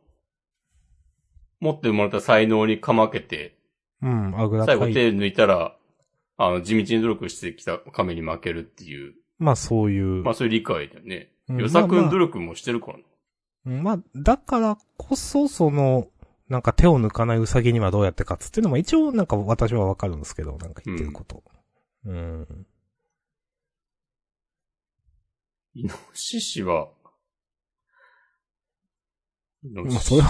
[1.59, 3.57] 持って生まれた才能にかまけて、
[4.01, 5.75] うん、あぐら最後手抜いたら、
[6.37, 10.23] あの、地道に努力してきた亀に負けるっていう、まあ、そういう。
[10.23, 11.31] まあそういう理解だよね。
[11.49, 13.03] うんよさくんまあまあ努力もしてるからね。
[13.65, 16.07] うんまあ、だからこそ、その、
[16.47, 21.43] なんか手を抜かないウサギにはどうやって勝つっていうのも一応なんか私はわかるんですけど、なんか言ってること。
[22.05, 22.65] うん。
[25.73, 26.89] イノシシは、
[29.63, 30.29] イノまあ、シシそれは、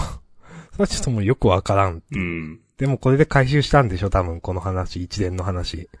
[0.72, 2.02] それはちょっともうよくわからん。
[2.12, 2.60] うん。
[2.76, 5.88] でもこれで回収したんでしょ多分この話、一連の話。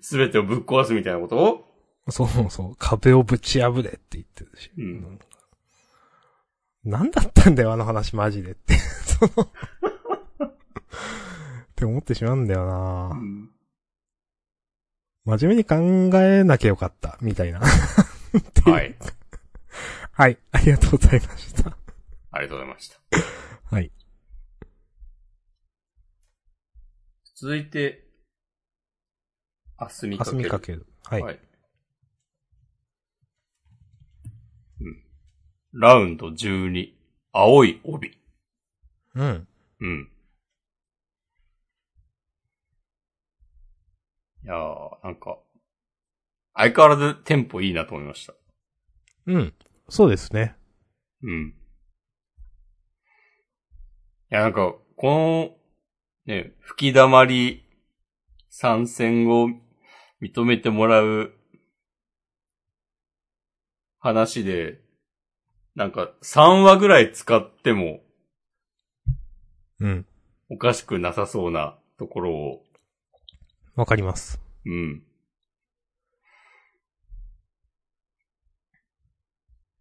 [0.00, 1.66] すべてをぶっ壊すみたいなこと？
[2.08, 4.70] そうそう、壁をぶち破れって言ってるし。
[4.78, 5.18] うん
[6.84, 8.74] なんだったんだよ、あの話マジでって。
[8.78, 10.52] そのっ
[11.74, 13.50] て思ってしまうんだよなうん。
[15.26, 15.74] 真面目に考
[16.20, 17.60] えなきゃよかった、みたいな。
[17.60, 18.94] はい。
[20.12, 21.76] はい、ありがとうございました。
[22.30, 23.00] ありがとうございました。
[23.74, 23.90] はい。
[27.34, 28.06] 続いて、
[29.76, 30.44] あすみあすかける。
[30.44, 30.86] みかける。
[31.02, 31.22] はい。
[31.22, 31.40] はい。
[34.80, 35.02] うん。
[35.72, 36.92] ラウンド12、
[37.32, 38.16] 青い帯。
[39.16, 39.48] うん。
[39.80, 40.08] うん。
[44.46, 45.38] いやー、なんか、
[46.54, 48.34] 相変わらずテンポいいなと思いました。
[49.26, 49.54] うん。
[49.88, 50.54] そうですね。
[51.22, 51.48] うん。
[51.48, 51.52] い
[54.30, 55.58] や、なんか、こ
[56.26, 57.64] の、ね、吹き溜まり
[58.48, 59.48] 参戦を
[60.22, 61.32] 認めてもらう
[63.98, 64.78] 話で、
[65.74, 68.00] なんか3話ぐらい使っても
[69.80, 70.06] うん。
[70.48, 72.62] おかしくなさそうなところを、
[73.76, 74.40] わかります。
[74.64, 75.02] うん。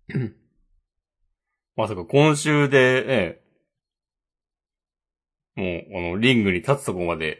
[1.77, 3.41] まさか今週でね、
[5.55, 7.39] もう、あの、リングに立つとこまで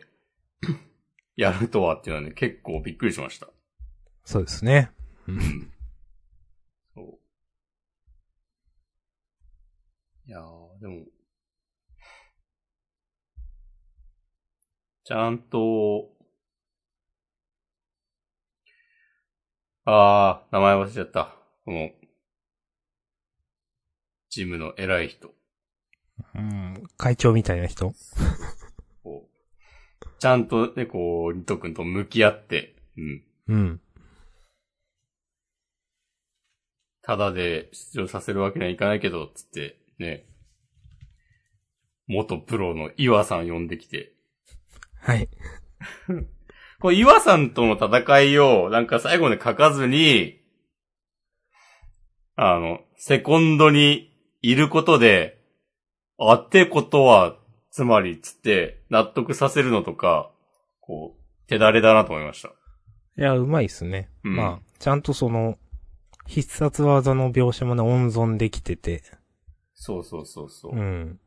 [1.36, 3.49] やるとはっていうのはね、結構びっくりしました。
[4.24, 4.91] そうですね。
[5.28, 5.72] うん。
[6.95, 7.20] そう。
[10.28, 11.06] いやー、でも、
[15.03, 16.14] ちゃんと、
[19.88, 21.36] あー、名前忘れちゃった。
[21.63, 21.91] この、
[24.29, 25.31] ジムの偉い人。
[26.33, 26.83] うん。
[26.97, 27.93] 会長みたいな人
[29.03, 29.29] こ
[30.01, 33.23] う、ちゃんとね、こう、リト君と向き合って、うん。
[33.47, 33.81] うん。
[37.03, 40.25] ただで出場させるわけにはいかないけど、つって、ね。
[42.07, 44.13] 元プロの岩さん呼んできて、
[44.99, 45.29] はい。
[46.86, 50.39] これ岩さんとの戦いを、なんか最後まで書かずに、
[52.36, 55.39] あの、セコンドにいることで、
[56.19, 57.38] あってことは、
[57.71, 60.29] つまり、つって、納得させるのとか、
[60.79, 62.49] こう、手だれだなと思いました。
[62.49, 62.51] い
[63.23, 64.11] や、うまいっすね。
[64.23, 65.57] うんまあ、ちゃんとその、
[66.27, 69.01] 必殺技の描写もね、温存できてて。
[69.73, 70.75] そうそうそうそう。
[70.75, 71.19] うん。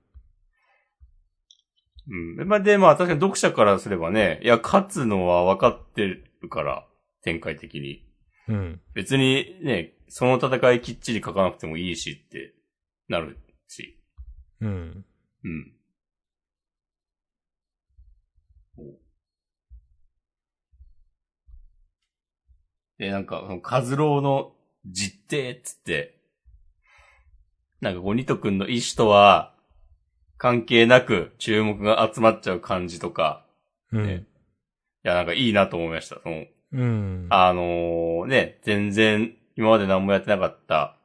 [2.11, 2.49] うん。
[2.49, 6.87] まあ、で、まあ、確かに読者からすればね、いや、勝つのは分かってるから、
[7.23, 8.05] 展開的に。
[8.49, 8.81] うん。
[8.95, 12.55] 別にね、その戦いきっちり書かなくてもいいしって、
[13.09, 13.39] なる
[13.69, 13.99] し。
[14.61, 15.05] うん。
[15.45, 15.73] うん。
[22.99, 24.55] で、なんか、その、カズローの
[24.85, 26.19] 実定っつって、
[27.81, 29.55] なんか、ゴニト君の意志とは、
[30.39, 33.45] 関係なく注目が集まっちゃう感じとか、
[33.93, 34.07] うん。
[34.07, 34.25] ね
[35.05, 36.21] いや、なんかいいなと思いました。
[36.23, 37.27] その、うん。
[37.31, 40.97] あのーね、全然今まで何もやってなかった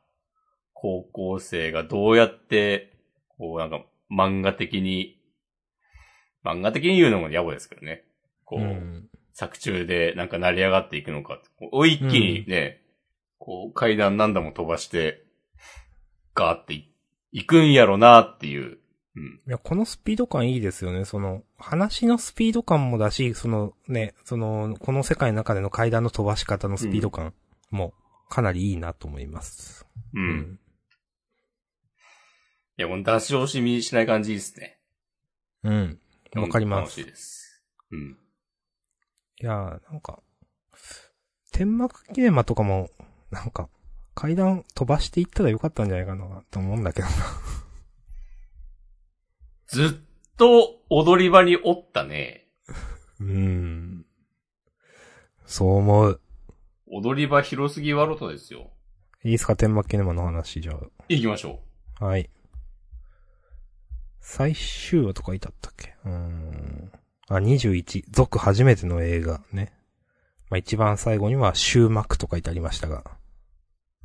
[0.73, 2.93] 高校生がどうやって、
[3.37, 3.81] こうなんか
[4.11, 5.19] 漫画的に、
[6.45, 8.03] 漫画的に言うのも野暮ですけどね。
[8.45, 9.09] こう、うん。
[9.33, 11.39] 作中でなんか成り上がっていくのか。
[11.57, 12.81] こう一気にね、
[13.39, 15.23] こう階段何段も飛ばして、
[16.35, 16.93] ガーってい
[17.31, 18.77] いくんやろなっていう。
[19.15, 19.41] うん。
[19.47, 21.05] いや、このスピード感いいですよね。
[21.05, 27.33] その、話のスピード感もだし、そのね、その、この世界の中での階段の飛ばし方のスピード感
[27.69, 27.93] も、
[28.29, 29.85] かなりいいなと思います。
[30.13, 30.19] う。。
[30.19, 30.59] うん
[32.75, 34.79] いや、この出し惜しみしない感じいいですね。
[35.63, 35.99] うん。
[36.35, 36.99] わかります。
[36.99, 37.63] い楽しいです。
[37.91, 38.17] うん。
[39.43, 40.23] やー、なんか、
[41.51, 42.89] 天幕キネマとかも、
[43.29, 43.69] なんか、
[44.15, 47.13] 階段飛ばしていったらよかったんじゃないかなと思うんだけどな。
[49.67, 49.89] ずっ
[50.37, 52.47] と踊り場におったね。
[53.19, 54.05] うーん。
[55.45, 56.21] そう思う。
[56.87, 58.71] 踊り場広すぎワロトですよ。
[59.23, 60.73] いいですか天幕キネマの話、じゃ
[61.09, 61.59] 行きましょ
[61.99, 62.05] あ。
[62.05, 62.29] はい。
[64.19, 65.95] 最終話とか書いてあったっけ？
[66.05, 66.91] うーん。
[67.29, 68.03] あ、21。
[68.09, 69.73] 続初めての映画ね。
[70.49, 73.03] まあ、一番最後には終幕と書いてありましたが。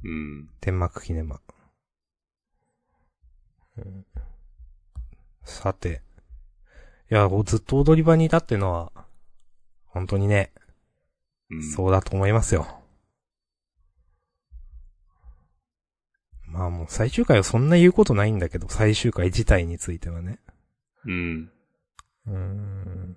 [0.04, 0.08] う。
[0.08, 0.50] うん。
[0.60, 1.40] 天幕キネマ。
[3.76, 4.06] うん
[5.48, 6.02] さて。
[7.10, 8.92] いや、ずっと踊り場にいたっていうのは、
[9.86, 10.52] 本当にね、
[11.50, 12.66] うん、そうだと思いますよ。
[16.46, 20.38] まあもう最終回はそんな言うことないんだけど、最終回自体についてはね。
[21.04, 21.50] うん。
[22.26, 23.16] うーん。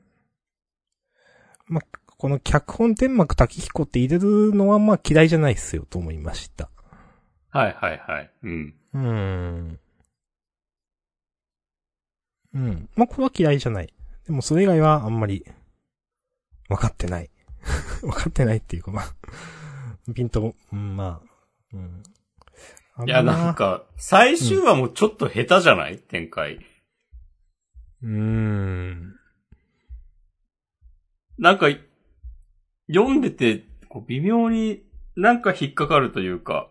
[1.67, 6.69] まあ、この脚本天幕滝彦って入れるのはまあ嫌いじゃないっすよと思いました。
[7.49, 8.31] はいはいはい。
[8.43, 8.75] うん。
[8.93, 9.79] うーん。
[12.53, 12.89] うん。
[12.95, 13.93] まあ、これは嫌いじゃない。
[14.25, 15.45] でもそれ以外はあんまり、
[16.69, 17.29] 分かってない。
[18.01, 21.31] 分かってないっていうか、まあ、ピンと、うん、まあ、
[21.73, 22.03] うん。
[23.07, 26.59] いや、なんか、最終話もちょっと下手じゃない、展開。
[28.03, 29.15] うーん。
[31.37, 31.67] なんか、
[32.87, 34.83] 読んでて、こう微妙に
[35.15, 36.69] なんか引っかかるというか、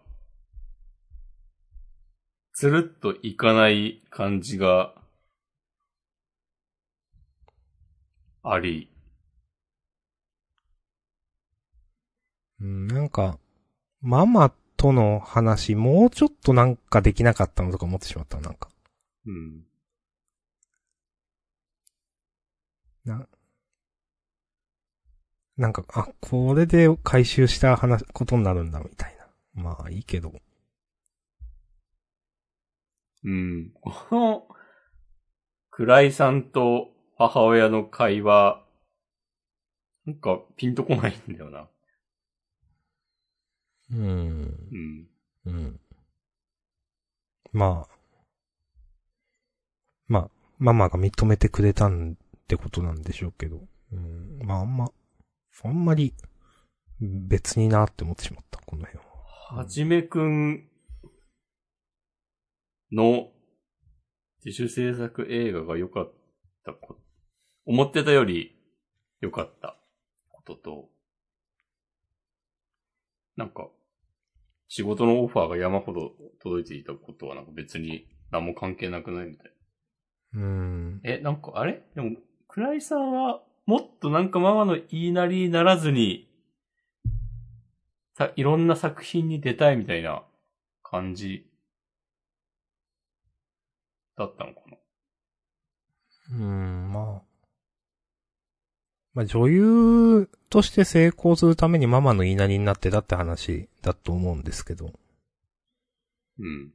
[2.52, 4.94] つるっといかない感じが、
[8.42, 8.90] あり。
[12.60, 13.38] うんなんか、
[14.00, 18.70] ママとの話、もうちょっとなんかできなかったのとか思ってしまった、なんか。
[19.26, 19.64] うん。
[23.04, 23.26] な、
[25.56, 29.16] なんか、あ、これで回収した話、ことになるんだ、みたい
[29.54, 29.62] な。
[29.62, 30.32] まあ、いいけど。
[33.24, 33.70] うん。
[33.80, 34.48] この、
[35.70, 36.88] 倉井さんと
[37.20, 38.64] 母親の会話、
[40.06, 41.68] なんかピンとこないんだよな。
[43.92, 43.98] うん。
[44.72, 45.08] うん。
[45.44, 45.80] うん。
[47.52, 47.94] まあ。
[50.08, 53.60] まあ、ママが認めてくれたんってことなんでしょうけど。
[53.92, 54.38] うん。
[54.42, 54.90] まあ、あんま、
[55.62, 56.14] あんまり、
[57.02, 59.04] 別になって思ってしまった、この辺
[59.50, 59.58] は。
[59.58, 60.70] はじめくん
[62.90, 63.28] の
[64.42, 66.12] 自主制作映画が良かっ
[66.64, 66.96] たこ
[67.70, 68.56] 思ってたより
[69.20, 69.76] 良かった
[70.32, 70.88] ことと、
[73.36, 73.68] なんか、
[74.66, 76.10] 仕事のオファーが山ほど
[76.42, 79.52] 届いていたことはなんか別に何も関係なくないみたい
[80.32, 80.40] な。
[80.40, 81.00] うん。
[81.04, 81.84] え、なんかあれ？
[81.94, 82.16] でも、
[82.48, 86.28] 倉井さんはもっとなんかママの言いなりにならずに、
[88.14, 90.24] さ、いろんな作品に出たいみたいな
[90.82, 91.48] 感じ
[94.16, 94.76] だったのかな
[96.32, 97.29] うん、まあ。
[99.14, 104.92] まあ、女優として成功するためにママの言いなりになってたって話だと思うんですけど。
[106.38, 106.72] うん。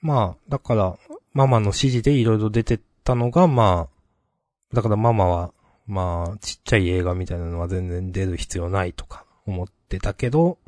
[0.00, 0.98] まあ、だから、
[1.32, 5.52] ママの指示でいろいろ出てったのが、まあ、だからママは、
[5.86, 10.58] まあ、ちっちゃい映画みたいなのは全然出る必要ないとか思ってたけど、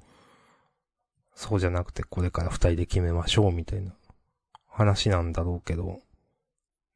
[1.35, 3.93] そうじゃなくてこれから二人で決めましょうみたいな
[4.69, 6.01] 話なんだろうけど、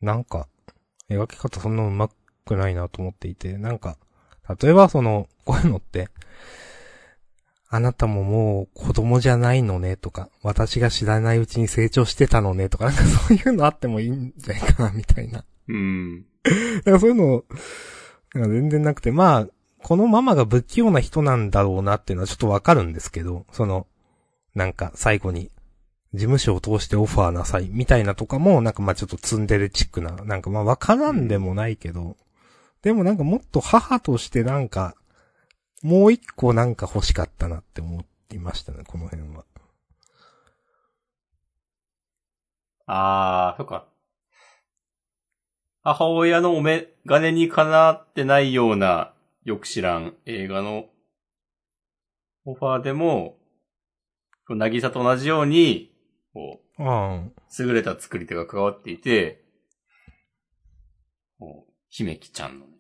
[0.01, 0.49] なんか、
[1.11, 2.11] 描き方そんなうま
[2.45, 3.97] くないなと思っていて、なんか、
[4.61, 6.09] 例えばその、こういうのって、
[7.71, 15.45] あなたももう子供じゃないのねとか、私が知らないうちに成長してたのねとか、なんかそういうのあってもいいんじゃないかなみたいな。
[15.69, 16.25] うん。
[16.79, 17.45] だからそういうの、
[18.35, 19.49] なんか全然なくて、まあ、
[19.83, 23.87] このママが不器用な人なんだろうなっていうのはちょっとわかるんですけど、その、
[24.55, 25.51] なんか最後に、
[26.15, 32.17] 事務所を通してオファーなさい、みたいなとかも、なんかまあちょっとツンデレチックな、なんかまあわからんでもないけど、
[32.83, 34.95] でもなんかもっと母としてなんか、
[35.83, 39.45] もう一個なんか欲しかったなって思いましたね、この辺は。
[42.87, 43.87] あー、そっか。
[45.83, 49.13] 母親のお眼鏡にかなってないような、
[49.45, 50.87] よく知らん映画の
[52.45, 53.37] オファーでも、
[54.47, 55.88] こうなぎさと同じように、
[56.39, 57.25] こう、あ
[57.59, 59.43] 優れた作り手が関わっていて、
[61.41, 62.79] こう、姫木ちゃんのね、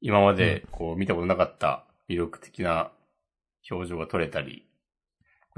[0.00, 2.90] 今までこう見たことなかった魅力的な
[3.70, 4.66] 表情が撮れたり、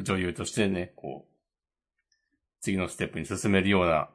[0.02, 1.34] 女優としてね、こう、
[2.60, 4.10] 次のステップに進めるような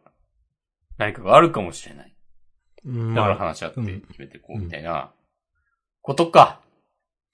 [0.99, 2.15] 何かがあるかもしれない。
[2.85, 3.15] うん。
[3.15, 5.11] だからまあ、話し合ってうん決めていこうみたいな、
[6.03, 6.61] ことか。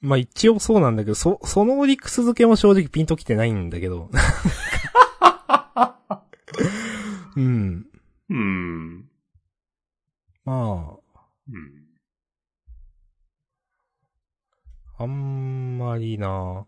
[0.01, 4.09] まあ一応そうなんだけど、そ、その理屈付けも正直ピンときてないんだけど。
[7.35, 7.85] うん。
[8.29, 9.09] うん。
[10.45, 10.97] ま
[11.49, 11.85] うん。
[14.97, 16.65] あ、あんまりな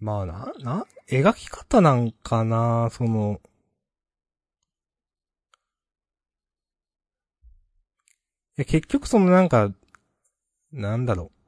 [0.00, 3.40] まあな、な、描き方なんかな、その、
[8.62, 9.72] いや結局そのなんか、
[10.72, 11.42] なんだろう。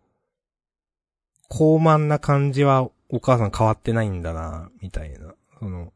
[1.49, 5.35] 高慢な感じはお母さん変わってないんだな、みたいな。
[5.61, 5.93] その、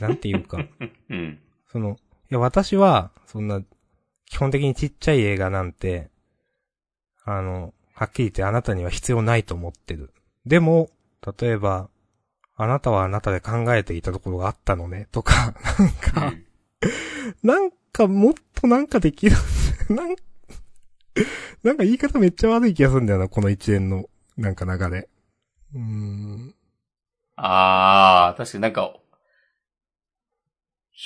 [0.00, 0.58] なんていうか。
[1.08, 1.40] うん。
[1.70, 1.96] その、
[2.30, 3.62] いや、私は、そんな、
[4.26, 6.10] 基本的にちっちゃい映画なんて、
[7.24, 10.12] あの、はっきり言ってあなたには必要ないと思ってる。
[10.44, 10.90] でも、
[11.40, 11.88] 例えば、
[12.56, 16.34] あなたはあなたで考えていたところがあったのね、とか、なんか、
[17.42, 19.36] なんかもっとなんかできる、
[19.90, 20.16] なん、
[21.62, 25.08] なんか言い方めっちゃ悪い気がするんだよな、この一連の、なんか流れ。
[25.74, 26.54] うーん。
[27.36, 28.94] あー、確かになんか、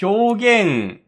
[0.03, 1.01] 表現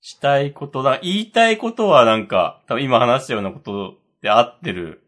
[0.00, 5.02] したいことだ、言いたいことはなんか、多分今話したようなことで合ってる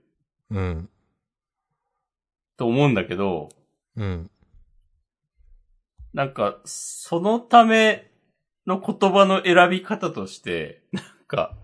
[0.50, 0.88] うん。
[2.56, 3.48] と思うんだけど、
[3.96, 4.30] うん。
[6.12, 8.10] なんか、そのため
[8.66, 11.54] の言葉の選び方として、なんか、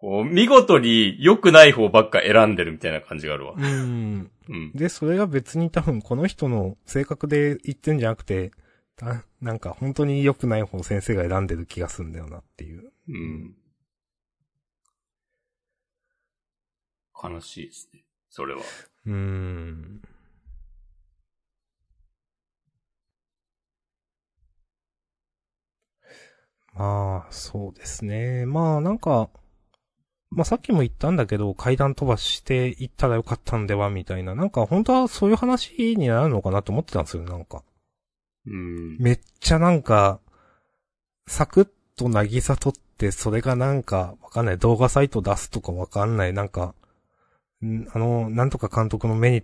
[0.00, 3.54] こう、見事に良くない方ばっか選んでるみたいな感じがあるわ。
[3.56, 4.30] うん。
[4.48, 4.72] うん。
[4.72, 8.52] で、それが別に多分この人の性格で言ってんじゃなくて、
[8.96, 12.92] たなんか本当に良くない方先生が選んでる気がするんだよなっていう。
[13.08, 13.54] うん。
[17.20, 18.04] 悲しいですね。
[18.30, 18.60] それは。
[19.06, 20.02] うーん。
[26.78, 28.46] まあ、そうですね。
[28.46, 29.30] まあ、なんか、
[30.30, 34.34] まあさっきも言ったんだけど、階段飛ばしていったらよかったんでは、みたいな。
[34.34, 37.64] なんか本当はそういう話になるのかなと思ってたんですよ、なんか。
[38.46, 38.96] うん。
[38.98, 40.20] めっちゃなんか、
[41.26, 46.74] サクッとなぎさとって、それがなんか、わかんない、動画サイト出すとかわかんない、なんか、
[47.64, 49.42] んあの、なんとか監督の目に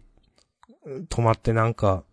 [1.08, 2.04] 止まってなんか、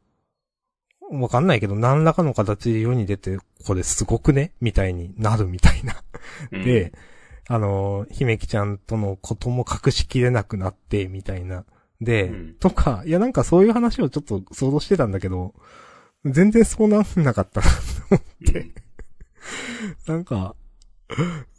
[1.12, 4.54] わかんないけど、何らかの形で世に出て、これすごくね？
[4.62, 5.96] みたいになるみたいな。
[6.52, 6.94] うんで、、
[7.48, 11.66] あの、姫木ちゃんとのことも隠しきれなくなって、みたいな。
[12.00, 15.54] で、うんとか、いやなんかそういう話をちょっと想像してたんだけど、
[16.24, 17.74] 全然そうなんなかったなと
[18.12, 18.72] 思って、
[20.08, 20.56] なんか、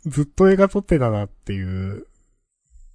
[0.06, 2.06] ずっと映画撮ってたなっていう。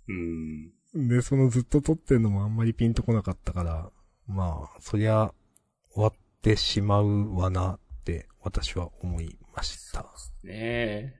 [0.08, 1.08] うん。
[1.08, 3.91] で、そのずっと撮ってるのもあんまりピンとこなかったから、
[4.28, 5.34] まあ、そりゃ、
[5.91, 6.14] 終わっ
[6.48, 10.06] てしまうわなって、私は思いました。
[10.43, 11.14] ねえ。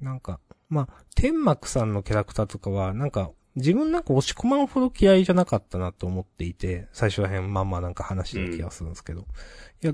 [0.00, 9.26] なんか、まあ、天幕さんのキャラクターとかは、なんか、自分なんか押し込まんほど嫌いじゃなかったなと思っていて、最初ら辺まんまなんか話した気がするんですけど。
[9.82, 9.92] いや、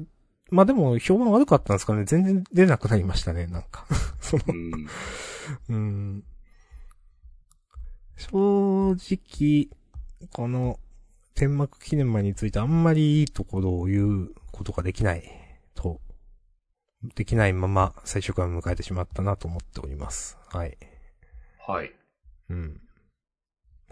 [0.51, 3.87] まあでも評判悪かったんですかね全然出なくなりましたね、なんか。
[4.21, 4.87] そのうん。
[5.69, 6.25] うん。
[8.17, 9.69] 正直、
[10.33, 10.79] この、
[11.41, 15.23] 天幕記念前についてあんまりいいところを言うことができない、
[15.75, 15.99] と、
[17.15, 20.37] できないまま最終回を迎えてしまったなと思っております。
[20.51, 20.77] はい。
[21.67, 21.95] はい。
[22.51, 22.83] うん。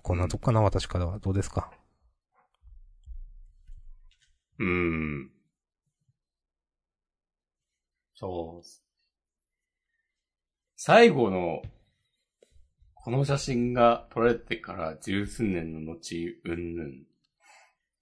[0.02, 1.20] こんなとこかな、私からは。
[1.20, 1.72] どうですか？
[4.58, 5.30] うん。
[8.14, 8.66] そう。
[10.76, 11.62] 最後の、
[12.92, 17.07] この写真が撮られてから十数年の後、うんぬん。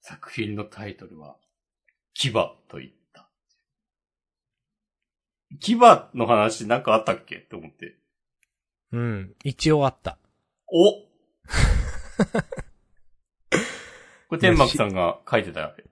[0.09, 1.37] 作品のタイトルは、
[2.15, 3.29] 牙と言った。
[5.59, 5.75] 牙
[6.15, 7.99] の話なんかあったっけって思って。
[8.93, 9.35] うん。
[9.43, 10.17] 一応あった。
[10.69, 10.93] お
[14.29, 15.85] これ天幕さんが書いてたわけ。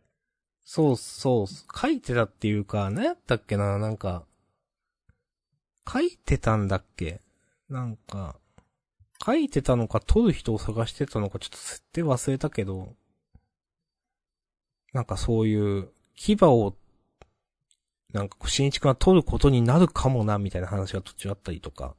[0.64, 1.46] そうそう。
[1.48, 3.80] 書いてたっていうか、何やったっけな？
[3.80, 4.24] なんか、
[5.92, 7.20] 書いてたんだっけ？
[7.68, 8.38] なんか、
[9.26, 12.94] 書いてたのか撮る人を探してたのかちょっと設定忘れたけど、
[14.94, 16.74] なんかそういう、牙を、
[18.12, 21.96] なんか、新一くんが撮ることになるかもな、みたいな話が途中あったりとか。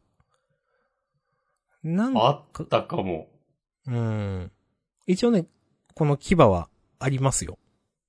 [1.84, 3.28] なんあか、ったかも。
[3.86, 4.52] うん。
[5.06, 5.46] 一応ね、
[5.93, 7.60] この牙はありますよ。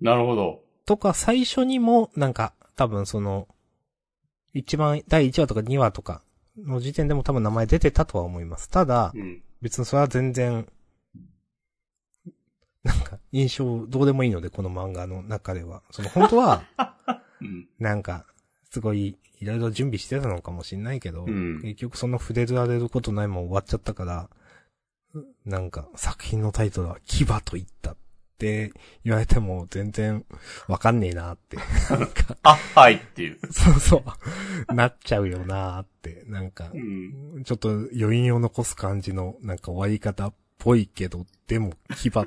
[0.01, 0.63] なるほど。
[0.87, 3.49] とか、最初にも、なんか、多分その、
[4.55, 6.23] 一番、第1話とか2話とか
[6.57, 8.71] の時点でも多分名前出てたとは思います。
[8.71, 9.43] ただ、うん。
[9.61, 10.69] 別にそれは全然、
[12.87, 15.83] なんか、印象どうでもいいので、この漫画の中では。
[15.91, 16.63] その、本当は、
[17.43, 17.69] うん。
[17.79, 18.25] なんか、
[18.71, 24.31] すごい、いろいろ準備してたのかもしんないけど、うん結局その触れられることないまま終わっちゃったから、
[25.45, 27.97] なんか、作品のタイトルは、牙と言ったっ
[28.39, 28.73] て
[29.05, 30.25] 言われても全然
[30.69, 31.57] わかんねえなって。
[31.91, 33.39] なんか、あ、はいっていう。
[33.51, 34.05] そうそ
[34.69, 36.79] う、なっちゃうよなって、なんかう、
[37.41, 37.45] ん。
[37.45, 42.27] ちょっと余韻を残す感じの、なんか終わり方っぽいけど、でも、牙っ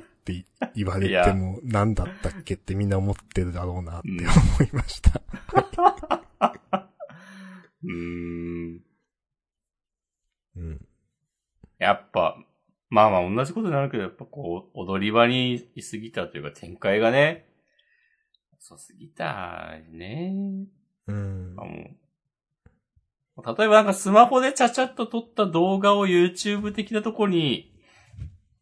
[0.74, 4.28] 言われても、何だったっけってみんな思ってるだろうなってうん思
[4.62, 5.20] いました。
[7.86, 8.80] ん。
[10.56, 10.86] うん。
[11.78, 12.36] やっぱ、
[12.90, 17.48] まあまあ同じことになるけど、やっぱこう、踊り場にいすぎたというか展開がね、
[18.58, 20.34] 遅すぎたね。
[21.06, 21.64] うんあ。
[21.64, 21.90] も
[23.38, 27.69] う例えばなんかスマホでちゃちゃっと撮った動画を YouTube 的なとこに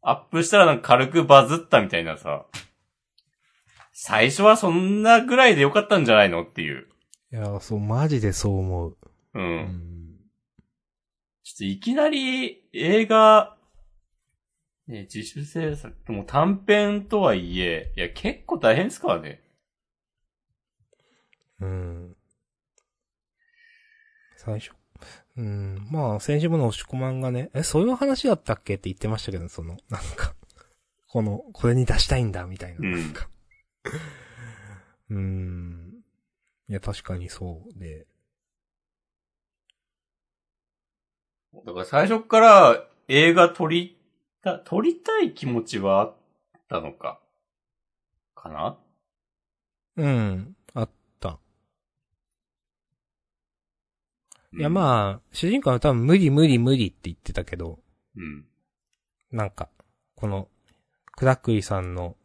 [0.03, 2.47] アップしたらなんか軽くバズったみたいなさ、
[3.93, 6.87] 最初はそんなぐらいでよかったんじゃないのっていう。
[7.33, 8.97] いや、そう、マジでそう思う。
[9.35, 9.43] うん。
[9.43, 10.09] うん。
[11.43, 13.57] ちょっといきなり映画、
[14.87, 19.43] ね、自主制作、もう短編とはいえ、いや、結構大変ですからね。
[21.61, 22.17] うん。
[24.37, 24.78] 最初。
[25.39, 25.87] うん。
[25.89, 30.35] まあ、先週もの押し込まんがね、え、そういう話だったっけって言ってましたけど、その、なんか、
[31.07, 32.79] この、これに出したいんだ、みたいな。
[32.81, 33.29] うんなんか。
[35.11, 35.95] うん。
[36.69, 38.09] いや、確かにそうで。
[41.65, 43.97] だから最初から映画撮り
[44.43, 46.17] た、撮りたい気持ちはあっ
[46.69, 47.21] たのか。
[48.35, 48.79] かな？
[49.97, 50.57] うん。
[50.75, 51.39] あった。
[54.57, 57.79] いや、まあ、主人公は多分無理無理無理って言ってたけど、
[58.17, 58.45] うん。
[59.31, 59.69] なんか、
[60.15, 60.49] この、
[61.13, 62.17] クラクイさんの、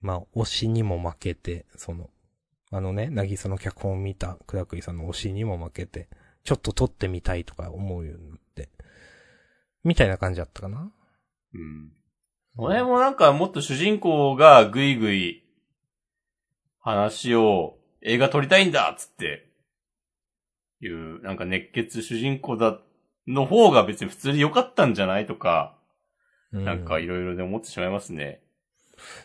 [0.00, 2.10] まあ、推しにも負けて、その、
[2.70, 6.08] あのね、なぎさの脚本を見たクラクイさんの推しにも負けて、
[6.44, 8.68] ちょっと撮ってみたいとか思うようになって、
[9.84, 10.92] みたいな感じだったかな
[11.54, 11.92] うん。
[12.56, 15.44] 俺もなんかもっと主人公がぐいぐい
[16.80, 19.47] 話を映画撮りたいんだっつって、
[20.80, 22.80] いう、なんか熱血主人公だ、
[23.26, 25.76] の方が別に普通に良かったんじゃないとか、
[26.52, 28.42] うなんかいろいろで思ってしまいますね。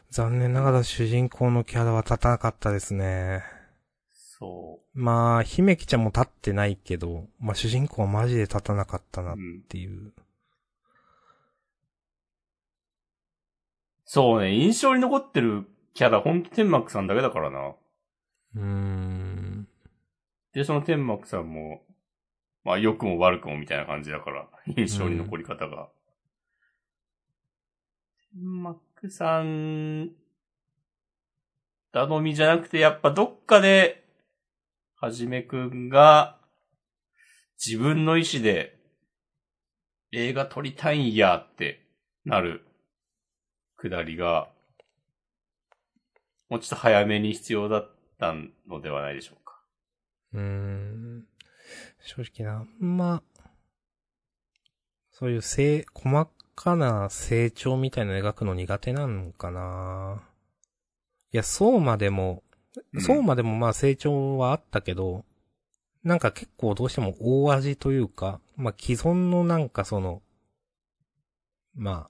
[0.10, 3.44] 残念ながら主人公のキャラは立たなかったですね。
[4.14, 9.26] そまあ、姫木ちゃんも立ってないけど、まあ主人公はマジで立たなかったう。
[9.26, 9.64] なっうん。
[9.68, 10.14] ていう。
[14.06, 17.70] そうね、印象に残ってるキャラ、ほんと天幕さんだけだからな。
[18.56, 19.33] うーん。
[20.54, 21.82] で、その天幕さんも、
[22.64, 24.48] まあ良くも悪くもみたいな感じだから、
[24.78, 25.90] 印象に残り方が。
[28.34, 30.12] 天幕さん、
[31.92, 34.04] 頼みじゃなくて、やっぱどっかで、
[34.96, 36.40] はじめくんが、
[37.64, 38.80] 自分の意志で、
[40.12, 41.86] 映画撮りたいんやって
[42.24, 42.66] なる
[43.78, 44.50] 下りが、
[46.50, 48.34] もうちょっと早めに必要だった
[48.68, 49.43] のではないでしょうか。
[50.34, 51.28] うーん。
[52.02, 53.24] 正直な、あんま、
[55.12, 60.24] そういうせ細かな成長みたいなの描くの苦手なのかな
[61.32, 62.44] いや、そうまでも、
[62.94, 65.26] うんそうまでもまあ成長はあったけど、
[66.04, 70.22] なんか結構どうしても大味というか、まあ既存のなんかその、
[71.76, 72.10] ま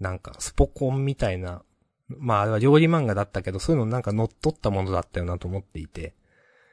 [0.00, 1.62] なんかスポコンみたいな、
[2.08, 6.14] まああれは料理漫画だったけど、そういうのなんか乗っ取ったものだったよなと思っていて、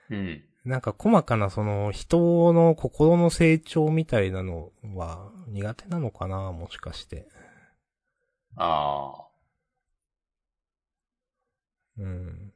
[0.10, 0.44] うん。
[0.66, 7.28] なんか細かなその人の心の成長みたいなのは苦手なのかなもしかして。
[8.56, 9.28] ああ。
[11.98, 12.54] うん。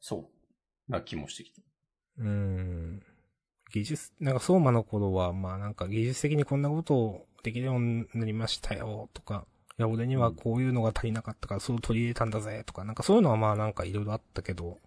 [0.00, 0.30] そ
[0.88, 0.92] う。
[0.92, 1.62] な気もしてきた。
[2.18, 3.02] うん。
[3.72, 9.46] 技術、なんか相馬の頃は、まあなんか技術的にこんなことをできるようになりましたよとか、
[9.78, 14.78] いや俺にはこういうのが足りなかったからそう取り入れたんだぜとか、なんかそういうのはまあなんかいろいろあったけど、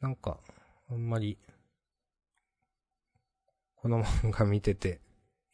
[0.00, 0.38] なんか、
[0.90, 1.38] あんまり、
[3.76, 5.00] この漫画見てて、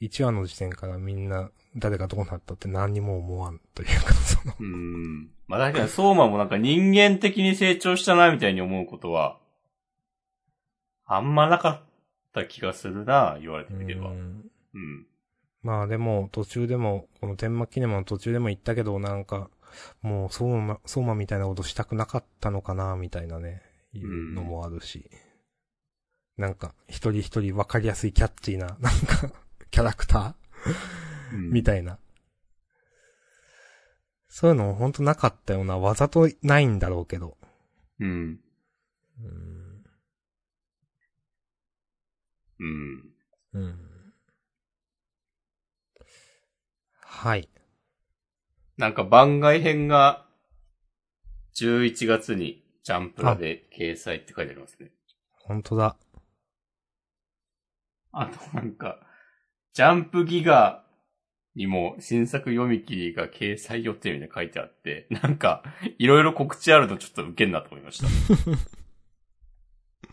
[0.00, 5.30] 1話の時点からみんな誰がどうなったって何にも思わんというか、その、うーん。
[5.46, 9.38] まあ確かに相馬もなんか人間的に成長したなみたいに思うことは、
[11.06, 11.80] あんまなかっ
[12.32, 14.10] た気がするな、言われてみれば。
[14.10, 14.20] ううん。
[14.78, 15.06] ん
[15.62, 19.48] まあでも、途中でも、この天幕記念の途中でも言ったけど、なんか、
[20.02, 23.62] もう、相馬、相馬みたいなことしたくなかったのかな、みたいなね、
[23.94, 25.10] いうのもあるし。
[26.36, 29.30] なんか、一人一人分かりやすいキャッチーな、 なんか、
[29.70, 31.34] キャラクター？
[31.34, 31.98] うんみたいな。
[34.28, 37.36] そういうのほんとなかったような、わざとないんだろうけど。
[38.00, 38.40] うん。
[39.20, 39.84] うん。
[42.58, 43.14] うん。
[43.52, 44.14] うん。
[47.00, 47.48] はい。
[48.76, 50.26] なんか番外編が、
[51.54, 54.92] 11月にジャンプラで掲載って書いてありますね。
[55.32, 55.96] ほんとだ。
[58.12, 59.00] あとなんか、
[59.72, 60.84] ジャンプギガ
[61.56, 65.62] にも新作読み切りが掲載予定みたいな書いてあって、なんか、
[65.98, 68.08] いろいろ告知あるとちょっとウケんなと思いました。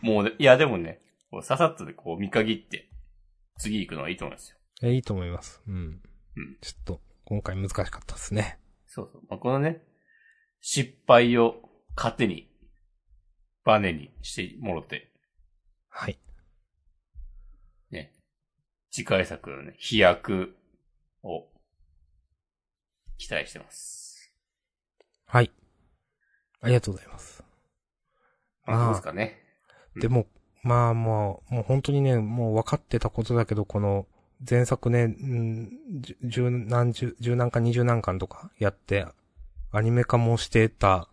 [0.00, 1.02] もうね、いやでもね、
[1.42, 2.90] ささっとでこう見限って、
[3.58, 4.58] 次行くのはいいと思いますよ。
[4.82, 5.62] え、いいと思います。
[5.66, 5.74] うん。
[5.74, 5.78] う
[6.40, 8.58] んちょっと、今回難しかったですね。
[8.86, 9.22] そうそう。
[9.28, 9.82] まあ、このね、
[10.60, 12.51] 失敗を糧に、
[13.64, 15.10] バネにしてもろて、
[15.88, 16.18] はい。
[17.90, 18.12] ね、
[18.90, 20.56] 次回作のね、飛躍
[21.22, 21.46] を
[23.18, 24.32] 期待してます。
[25.26, 25.50] はい。
[26.60, 27.44] ありがとうございます。
[28.66, 29.38] まあ、どうですかね。
[29.94, 30.26] うんでも、
[30.62, 34.06] まあもう、もう本当にね、もう分かってたことだけど、この、
[34.48, 35.70] 前作ね、ん
[36.24, 39.06] 十何十、十何巻、二十何巻とかやって、
[39.70, 41.08] アニメ化もしてた、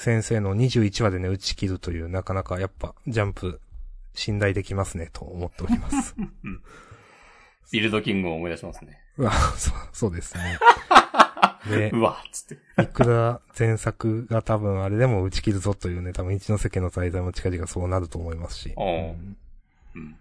[0.00, 3.60] 先生の21話でね、打ち切るという、なかなかやっぱ、ジャンプ、
[4.14, 6.14] 信頼できますね、と思っております。
[7.70, 8.98] ビルドキングを思い出しますね。
[9.18, 10.58] うわ、そう、そうですね。
[11.68, 12.82] でう、わっつって。
[12.82, 18.72] いくら前作が多分あれでも打ち切るぞというね、多分一ノ関の滞在も近々そうなると思いますし。
[18.76, 19.36] おううん
[19.96, 20.16] うん。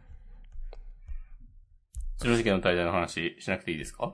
[2.18, 4.14] 白関の滞在の話しなくていいですか？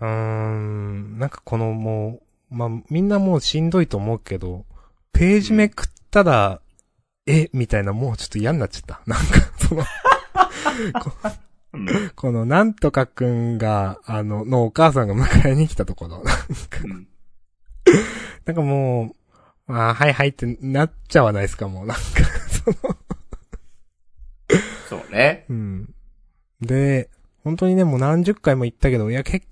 [0.00, 4.66] うーん、なんかこのもう、まあ、みんなもうしんどいと思うけど、
[5.12, 6.60] ページめくったら、
[7.26, 9.00] え、みたいなもうちょっと嫌になっちゃった。
[9.06, 9.24] なんか、
[9.58, 9.84] その、
[11.72, 12.10] うん。
[12.16, 16.24] このなんとかくんが、あの、のお母さんが迎えに来たところ。
[16.84, 17.06] うん。
[18.44, 19.14] なんかも
[19.68, 21.86] う、あーはいはいってなっちゃわないですか、もう。
[21.86, 22.02] なんか、
[22.48, 22.96] その、
[24.88, 25.44] そうね。
[25.48, 25.94] うん。
[26.60, 27.08] で、
[27.44, 29.42] 本当にね、もう何十回も言ったけど、いや、け、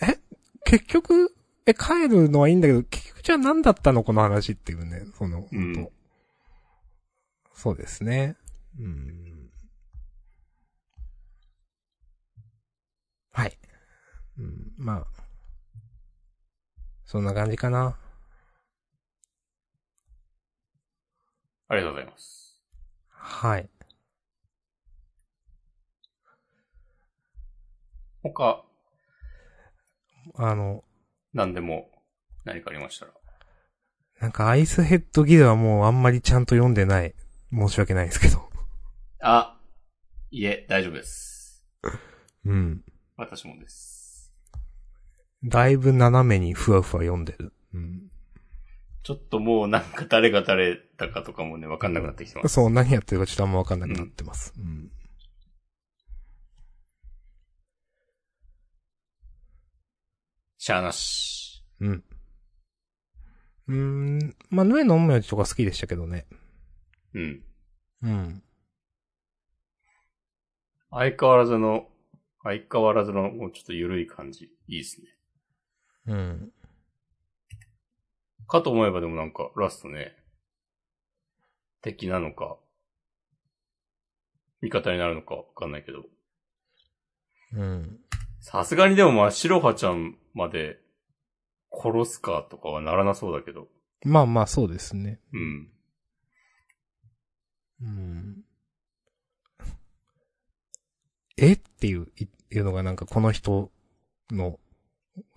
[0.00, 0.18] え、
[0.64, 1.33] 結局、
[1.66, 5.88] え、帰るのはいいんだけど、結局じゃあ何だったのこの話っていうね、その、うん
[7.54, 8.36] そうですね。
[8.78, 9.50] うん。
[13.32, 13.56] はい。
[14.38, 15.22] うん、まあ、
[17.06, 17.96] そんな感じかな。
[21.68, 22.60] ありがとうございます。
[23.08, 23.70] はい。
[28.22, 28.64] 他、
[30.34, 30.84] あの、
[31.34, 31.90] 何でも、
[32.44, 33.12] 何かありましたら。
[34.20, 37.14] なんかアイスヘッドギルはもうあんまりちゃんと読んでない。
[37.52, 38.48] 申し訳ないですけど。
[39.20, 39.58] あ、
[40.30, 41.64] いえ、大丈夫です。
[42.46, 42.82] うん。
[43.16, 44.32] 私もです。
[45.44, 47.52] だいぶ斜めにふわふわ読んでる。
[47.74, 48.10] うん。
[49.02, 52.54] ちょっともうなんか誰が誰だかとかもね、わかんなくなってきてます。
[52.54, 54.54] そう、何やってるかちょっとあんまわかんなくなってます。
[54.56, 54.90] うん。
[60.64, 61.62] しゃーなし。
[61.80, 62.04] うん。
[63.68, 66.26] うーん、まあ、ヌエの音名とか好きでしたけどね。
[67.12, 67.44] うん。
[68.02, 68.42] うん。
[70.90, 71.90] 相変わらずの、
[72.42, 74.46] 相変わらずの、もうちょっと緩い感じ。
[74.66, 75.08] いいですね。
[76.06, 76.52] うん。
[78.48, 80.16] かと思えばでもなんか、ラストね、
[81.82, 82.56] 敵なのか、
[84.62, 86.04] 味方になるのかわかんないけど、
[87.52, 88.00] うん。
[88.40, 90.78] さすがにでもまあ、白羽ちゃんまで
[91.72, 93.68] 殺すかとかはならなそうだけど、
[94.04, 95.18] まあまあ、そうですね。
[95.32, 95.68] うん。
[97.80, 98.44] うん。
[101.38, 103.72] えっていう、いいうのがなんかこの人
[104.30, 104.60] の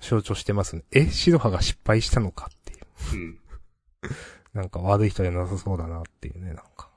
[0.01, 0.83] 象徴してますね。
[0.91, 3.21] え白羽が失敗したのかっていう。
[3.21, 3.39] うん。
[4.53, 6.91] なんか悪い人じゃなさそうだなっていうね、なんか。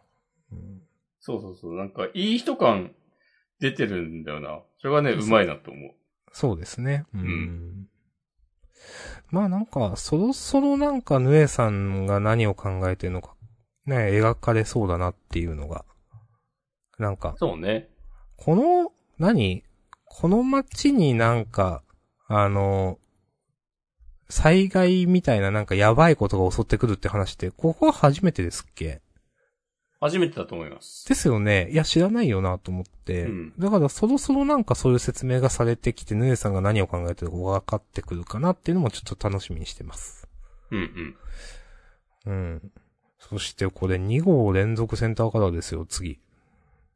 [0.50, 0.82] うん、
[1.20, 1.76] そうそうそう。
[1.76, 2.94] なんか、いい人感
[3.60, 4.62] 出てるんだよな。
[4.78, 5.94] それがね、うまいなと思う。
[6.32, 7.04] そうですね。
[7.14, 7.20] うん。
[7.20, 7.88] ん
[9.30, 13.34] まあなんか、そろそろなんかヌエさんが何を考えてるのか、
[13.86, 15.84] ね、描かれそうだなっていうのが。
[16.98, 17.88] なんか、そうね。
[18.36, 19.64] この、何？
[20.04, 21.82] この街になんか、
[22.26, 22.98] あの、
[24.28, 29.02] 災害みたいななんかやばいことが襲ってくるって話って、ここは初めてですっけ？
[30.00, 31.06] 初めてだと思います。
[31.06, 31.68] ですよね。
[31.70, 33.24] いや、知らないよなと思って。
[33.24, 40.26] うんだから、そろそろなんかそういう説明がされてきて、ヌエさんが何を考えてるか分かってくるかなっていうのもちょっと楽しみにしてます。
[40.70, 41.16] うん
[42.26, 42.32] うん。
[42.32, 42.72] うん。
[43.18, 46.12] そしてこれ2号連続センターカラーですよ、次。
[46.12, 46.20] い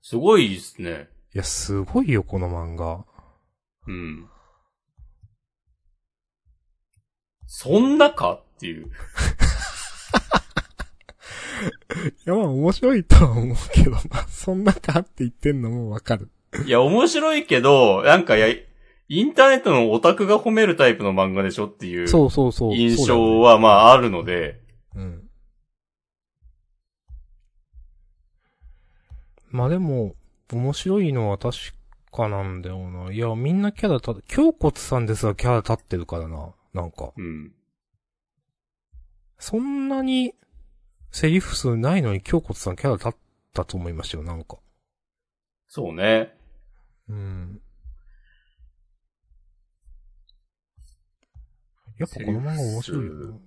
[0.00, 1.08] すごいですね。
[1.34, 3.04] や、すごいよ、この漫画。
[3.86, 4.28] うん。
[7.46, 8.34] そんなか？
[8.34, 8.90] っていう。
[12.26, 16.30] いや、まあ面白いとは思うけど、まあ、そんなかって言ってんのもわかる。
[16.66, 18.54] いや、面白いけど、なんかや、
[19.08, 22.74] インターネットのオタクが褒めるタイプの漫画でしょっていうそうそうそう。
[22.74, 24.60] 印象はまああるので、
[24.94, 25.28] そうん。
[29.50, 30.14] まあでも、
[30.52, 31.56] 面白いのは確
[32.12, 33.12] かなんだよな。
[33.12, 36.54] いや、みんなキャラ立って、京骨さんですがキャラ立ってるからな。
[36.72, 37.12] なんか。
[37.16, 37.52] うん。
[39.38, 40.34] そんなに、
[41.14, 43.12] セリフ数ないのに京骨さんキャラ立っ
[43.52, 44.56] たと思いましたよ、なんか。
[45.68, 46.34] そうね。
[47.08, 47.60] うん。
[52.00, 53.06] やっぱこの漫画面白い。
[53.06, 53.40] うん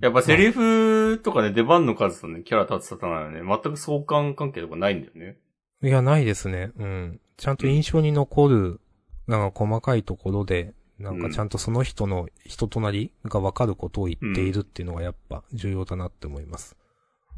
[0.00, 3.40] やっぱセリフとかね、出番の数とね、キャラ立つ立たないよね。
[3.40, 5.38] 全く相関関係とかないんだよね。
[5.82, 6.70] いや、ないですね。
[6.78, 7.20] うん。
[7.36, 8.80] ちゃんと印象に残る、
[9.26, 16.77] なんか細かいところで、なんかちゃんとその人の人となりがわかることを言っているっていうのがやっぱ重要だなって思います。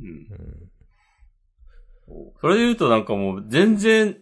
[0.00, 0.12] うんう。
[0.12, 0.70] ん。
[2.40, 4.16] それで言うとなんかもう全然、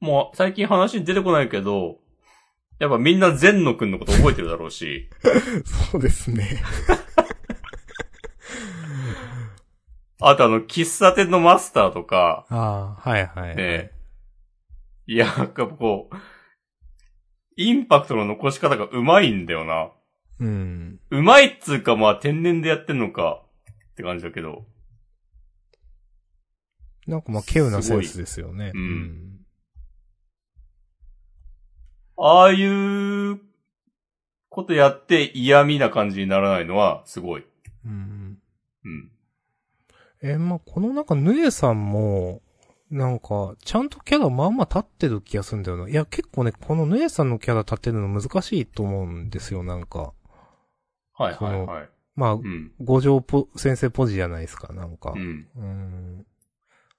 [0.00, 1.98] もう最近話に出てこないけど、
[2.78, 5.10] やっぱみんな善野くんのこと覚えてるだろうし、
[5.90, 6.62] そうですね。
[10.22, 13.56] あとあの、喫茶店のマスターとか、ああ、はいはい、はい。
[13.56, 13.92] ね
[15.06, 16.16] いや、なんかこう、
[17.56, 19.90] インパクトの残し方がうまいんだよな。
[20.38, 21.00] うん。
[21.10, 23.42] うまいっつうかまあ天然でやってんのか
[24.00, 24.64] って感じだけど。
[27.06, 28.72] なんかまあ、稀有なセンスですよね。
[28.74, 29.26] うん
[32.22, 33.40] ああいう
[34.50, 37.46] ことやって嫌味な感じにならないのはすごい。
[37.86, 38.38] うん。
[38.84, 39.10] うん。
[40.22, 42.42] え、まあ、このなんか、ヌエさんも、
[42.90, 45.88] なんか、ちゃんとキャラまあまあ立ってる気がするんだよな。
[45.88, 50.12] いや、結構ね、このヌエさんのキャラ立てるの難しいと思うんですよ、なんか。
[51.14, 51.90] はいはいはい。
[52.20, 52.70] まあう、ん。
[52.80, 55.14] 五条ポ、先生ポジじゃないですか、なんか。
[55.16, 55.48] うん。
[55.56, 56.26] うん。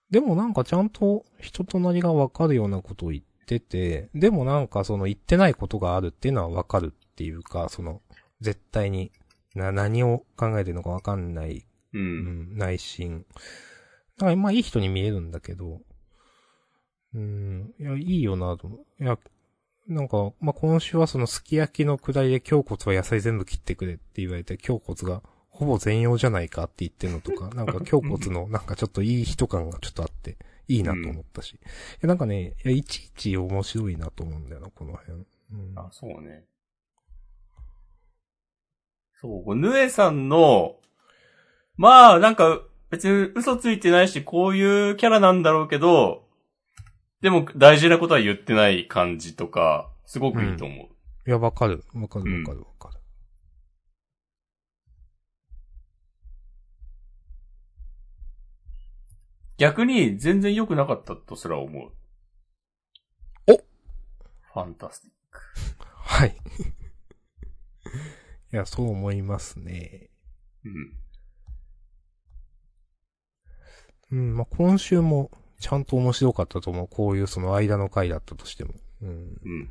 [0.09, 8.01] でもなんかちゃんと人となりがわかるようなことを言ってて、でもなんかその言ってないことがあるっていうのはわかるっていうか、その、
[8.39, 9.11] 絶対に、
[9.53, 11.99] な、何を考えてるのかわかんない、う。
[11.99, 13.23] うんん、内心。
[14.17, 15.81] だからまあいい人に見えるんだけど、
[17.13, 19.03] うん、いや、いいよなと思う。
[19.03, 19.19] いや、
[19.87, 31.53] なんか、まあ今週はそのすき焼きのくだりで胸骨は野菜全部切ってくれって言われて、胸骨がほぼ全容じゃないかって言ってるのとか、 なんか胸骨のなんかちょっといい人感がちょっとあって、いいなと思ったし。
[31.53, 31.59] い
[32.01, 35.13] や、なんかね、いや、いちいち面白いなと思うんだよな、この辺。
[35.17, 36.45] うん、あ、そうね。
[39.19, 40.77] そう、ヌエさんの、
[41.75, 46.27] まあ、なんか、別に嘘ついてないし、こういうキャラなんだろうけど、
[47.21, 50.87] でも大事なことは言ってない感じとか、すごくいいと思う。
[51.27, 51.83] いや、わかる。
[51.93, 52.95] わかるわかるわかる。
[59.57, 61.91] 逆に全然良くなかったとすら思う。
[63.47, 65.39] おファンタスティック。
[65.85, 66.33] はい。
[68.51, 70.09] いや、そう思いますね。
[70.65, 70.97] うん。
[74.11, 75.29] うん、まあ、今週も
[75.61, 76.87] ちゃんと面白かったと思う。
[76.89, 78.73] こういうその間の回だったとしても。
[79.03, 79.37] うん。
[79.45, 79.69] うん。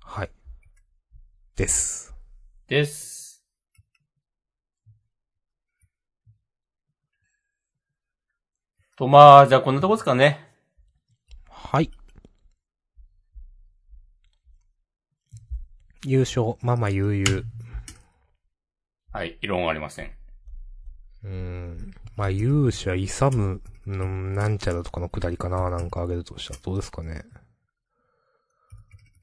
[0.00, 0.30] はい。
[1.54, 2.12] です。
[2.66, 3.44] です。
[8.96, 10.44] と、まあ、じゃあこんなとこですかね。
[11.48, 11.92] はい。
[16.04, 17.44] 優勝、ママ悠々。
[19.12, 20.10] はい、異論はありません。
[21.22, 21.94] うーん。
[22.16, 27.24] まあ、勇者、勇むの、なんちゃらとかのくだりかななんかあげるとしたらどうですかね。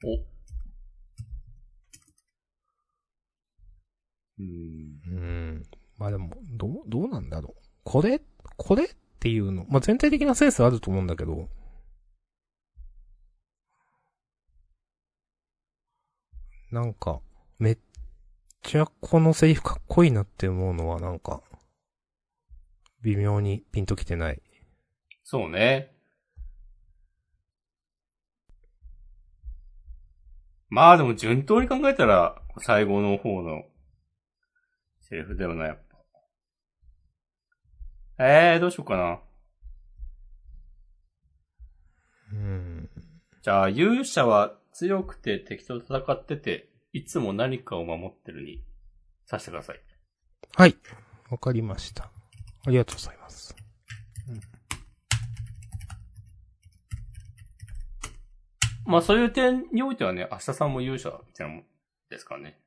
[0.04, 0.36] お。
[4.38, 4.46] うん。
[5.06, 5.14] うー
[5.58, 5.62] ん。
[5.98, 7.62] まあでも、どう、どうなんだろう。
[7.84, 8.20] これ、
[8.56, 8.88] これっ
[9.20, 9.64] ていうの。
[9.68, 11.48] まあ全体的なセンスあると思うんだけど。
[16.70, 17.20] なんか、
[17.58, 17.78] めっ
[18.62, 21.40] ちゃこのセリフかっこいいなって思うのはなんか、
[23.02, 24.42] 微妙にピンときてない。
[25.28, 25.92] そうね。
[30.68, 33.64] まあでも順当に考えたら、最後の方の
[35.00, 35.78] セリフだよな、やっ
[38.16, 38.24] ぱ。
[38.24, 39.18] えー、どうしようかな。
[42.32, 42.88] うん。
[43.42, 48.62] じゃあ、勇者は強くて敵と戦ってて、いつも何かを守ってるに、
[49.24, 49.80] させてください。
[50.54, 50.76] はい。
[51.30, 52.04] わかりました。
[52.64, 53.55] ありがとうございます。
[58.86, 61.64] まあそういう点においてはね、明日さんも勇者みたいなもん
[62.08, 62.58] ですからね。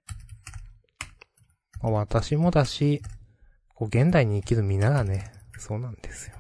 [1.82, 3.02] まあ私もだし、
[3.74, 6.36] こう現代に生きる皆がね、そうなんですよ。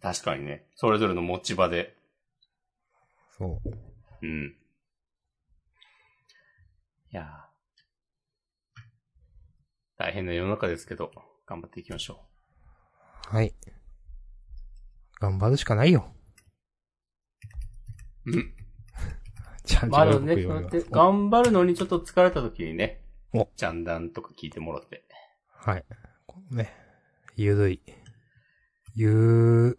[0.00, 0.64] 確かにね。
[0.74, 1.94] それぞれの持ち場で。
[3.36, 3.70] そう。
[4.22, 4.56] うん。
[7.12, 7.50] いやー
[9.98, 11.10] 大変な世の中ですけど、
[11.46, 12.22] 頑張っていきましょ
[13.26, 13.52] はい。
[15.20, 16.14] 頑張るしかないよ。
[18.24, 18.30] う。
[18.32, 18.54] うん。
[19.70, 20.34] じゃあ、まあね、
[20.90, 23.02] 頑張るのにちょっと疲れた時にね、
[23.32, 25.04] おジャンダンとか聞いてもらって。
[25.46, 25.84] はい。
[26.26, 26.74] このね、
[27.36, 27.80] ゆるい。
[28.96, 29.76] ゆ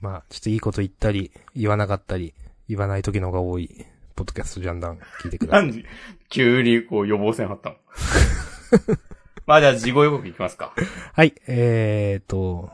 [0.00, 2.32] まあ、ちょっといいこと言ったり、言わなかったり、
[2.66, 3.68] 言わない時の方が多い、
[4.16, 5.84] ポッドキャストジャンダン聞いてください。
[6.30, 7.76] 急にこう予防線張ったの
[9.46, 10.74] まあじゃあ事後予告いきますか。
[11.12, 12.70] はい、えーと、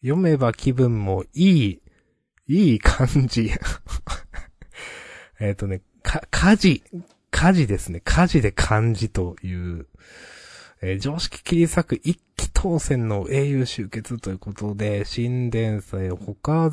[0.00, 1.82] 読めば気分もいい、
[2.48, 3.50] いい感じ。
[5.40, 6.82] えっとね、か、家事、
[7.30, 8.00] 家事ですね。
[8.04, 9.86] 家事で漢字という、
[10.82, 16.70] えー常識切り裂く一気当選の英雄集結ということで、新伝祭、他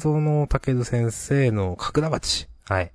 [0.67, 2.49] 園武先生の角田鉢。
[2.65, 2.91] はい。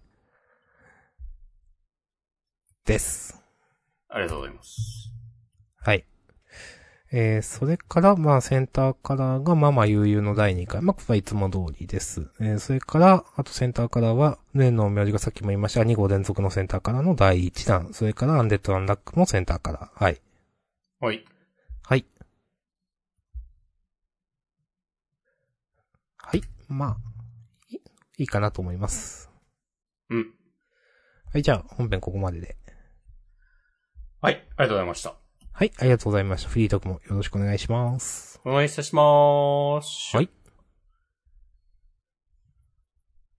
[2.85, 3.41] です。
[4.09, 5.11] ありがとうございます。
[5.79, 6.05] はい。
[7.15, 10.81] えー、それから、まあ、センターカラーがママ悠々の第2回。
[10.81, 12.31] まあ、ここはいつも通りです。
[12.41, 17.93] えー、それから、あとセンターカラーは、年の名字がさっきも言いましたが、2号連続のセンターカラーの第1弾。
[17.93, 20.03] それから、アンデッド・アンラックもセンターカラー。
[20.03, 20.23] はい。
[21.01, 21.25] はい。
[21.83, 22.07] はい。
[26.17, 26.43] はい。
[26.69, 26.97] まあ、
[27.69, 29.31] いいいかなと思います。
[30.09, 30.33] うん。
[31.31, 32.57] はい、じゃあ、本編ここまでで。
[34.23, 34.35] はい。
[34.35, 35.22] ありがとうございました。
[35.53, 36.49] はい、ありがとうございました。
[36.49, 38.41] フリートークもよろしくお願いします。
[38.45, 40.17] お願いいたします。
[40.17, 40.42] はい。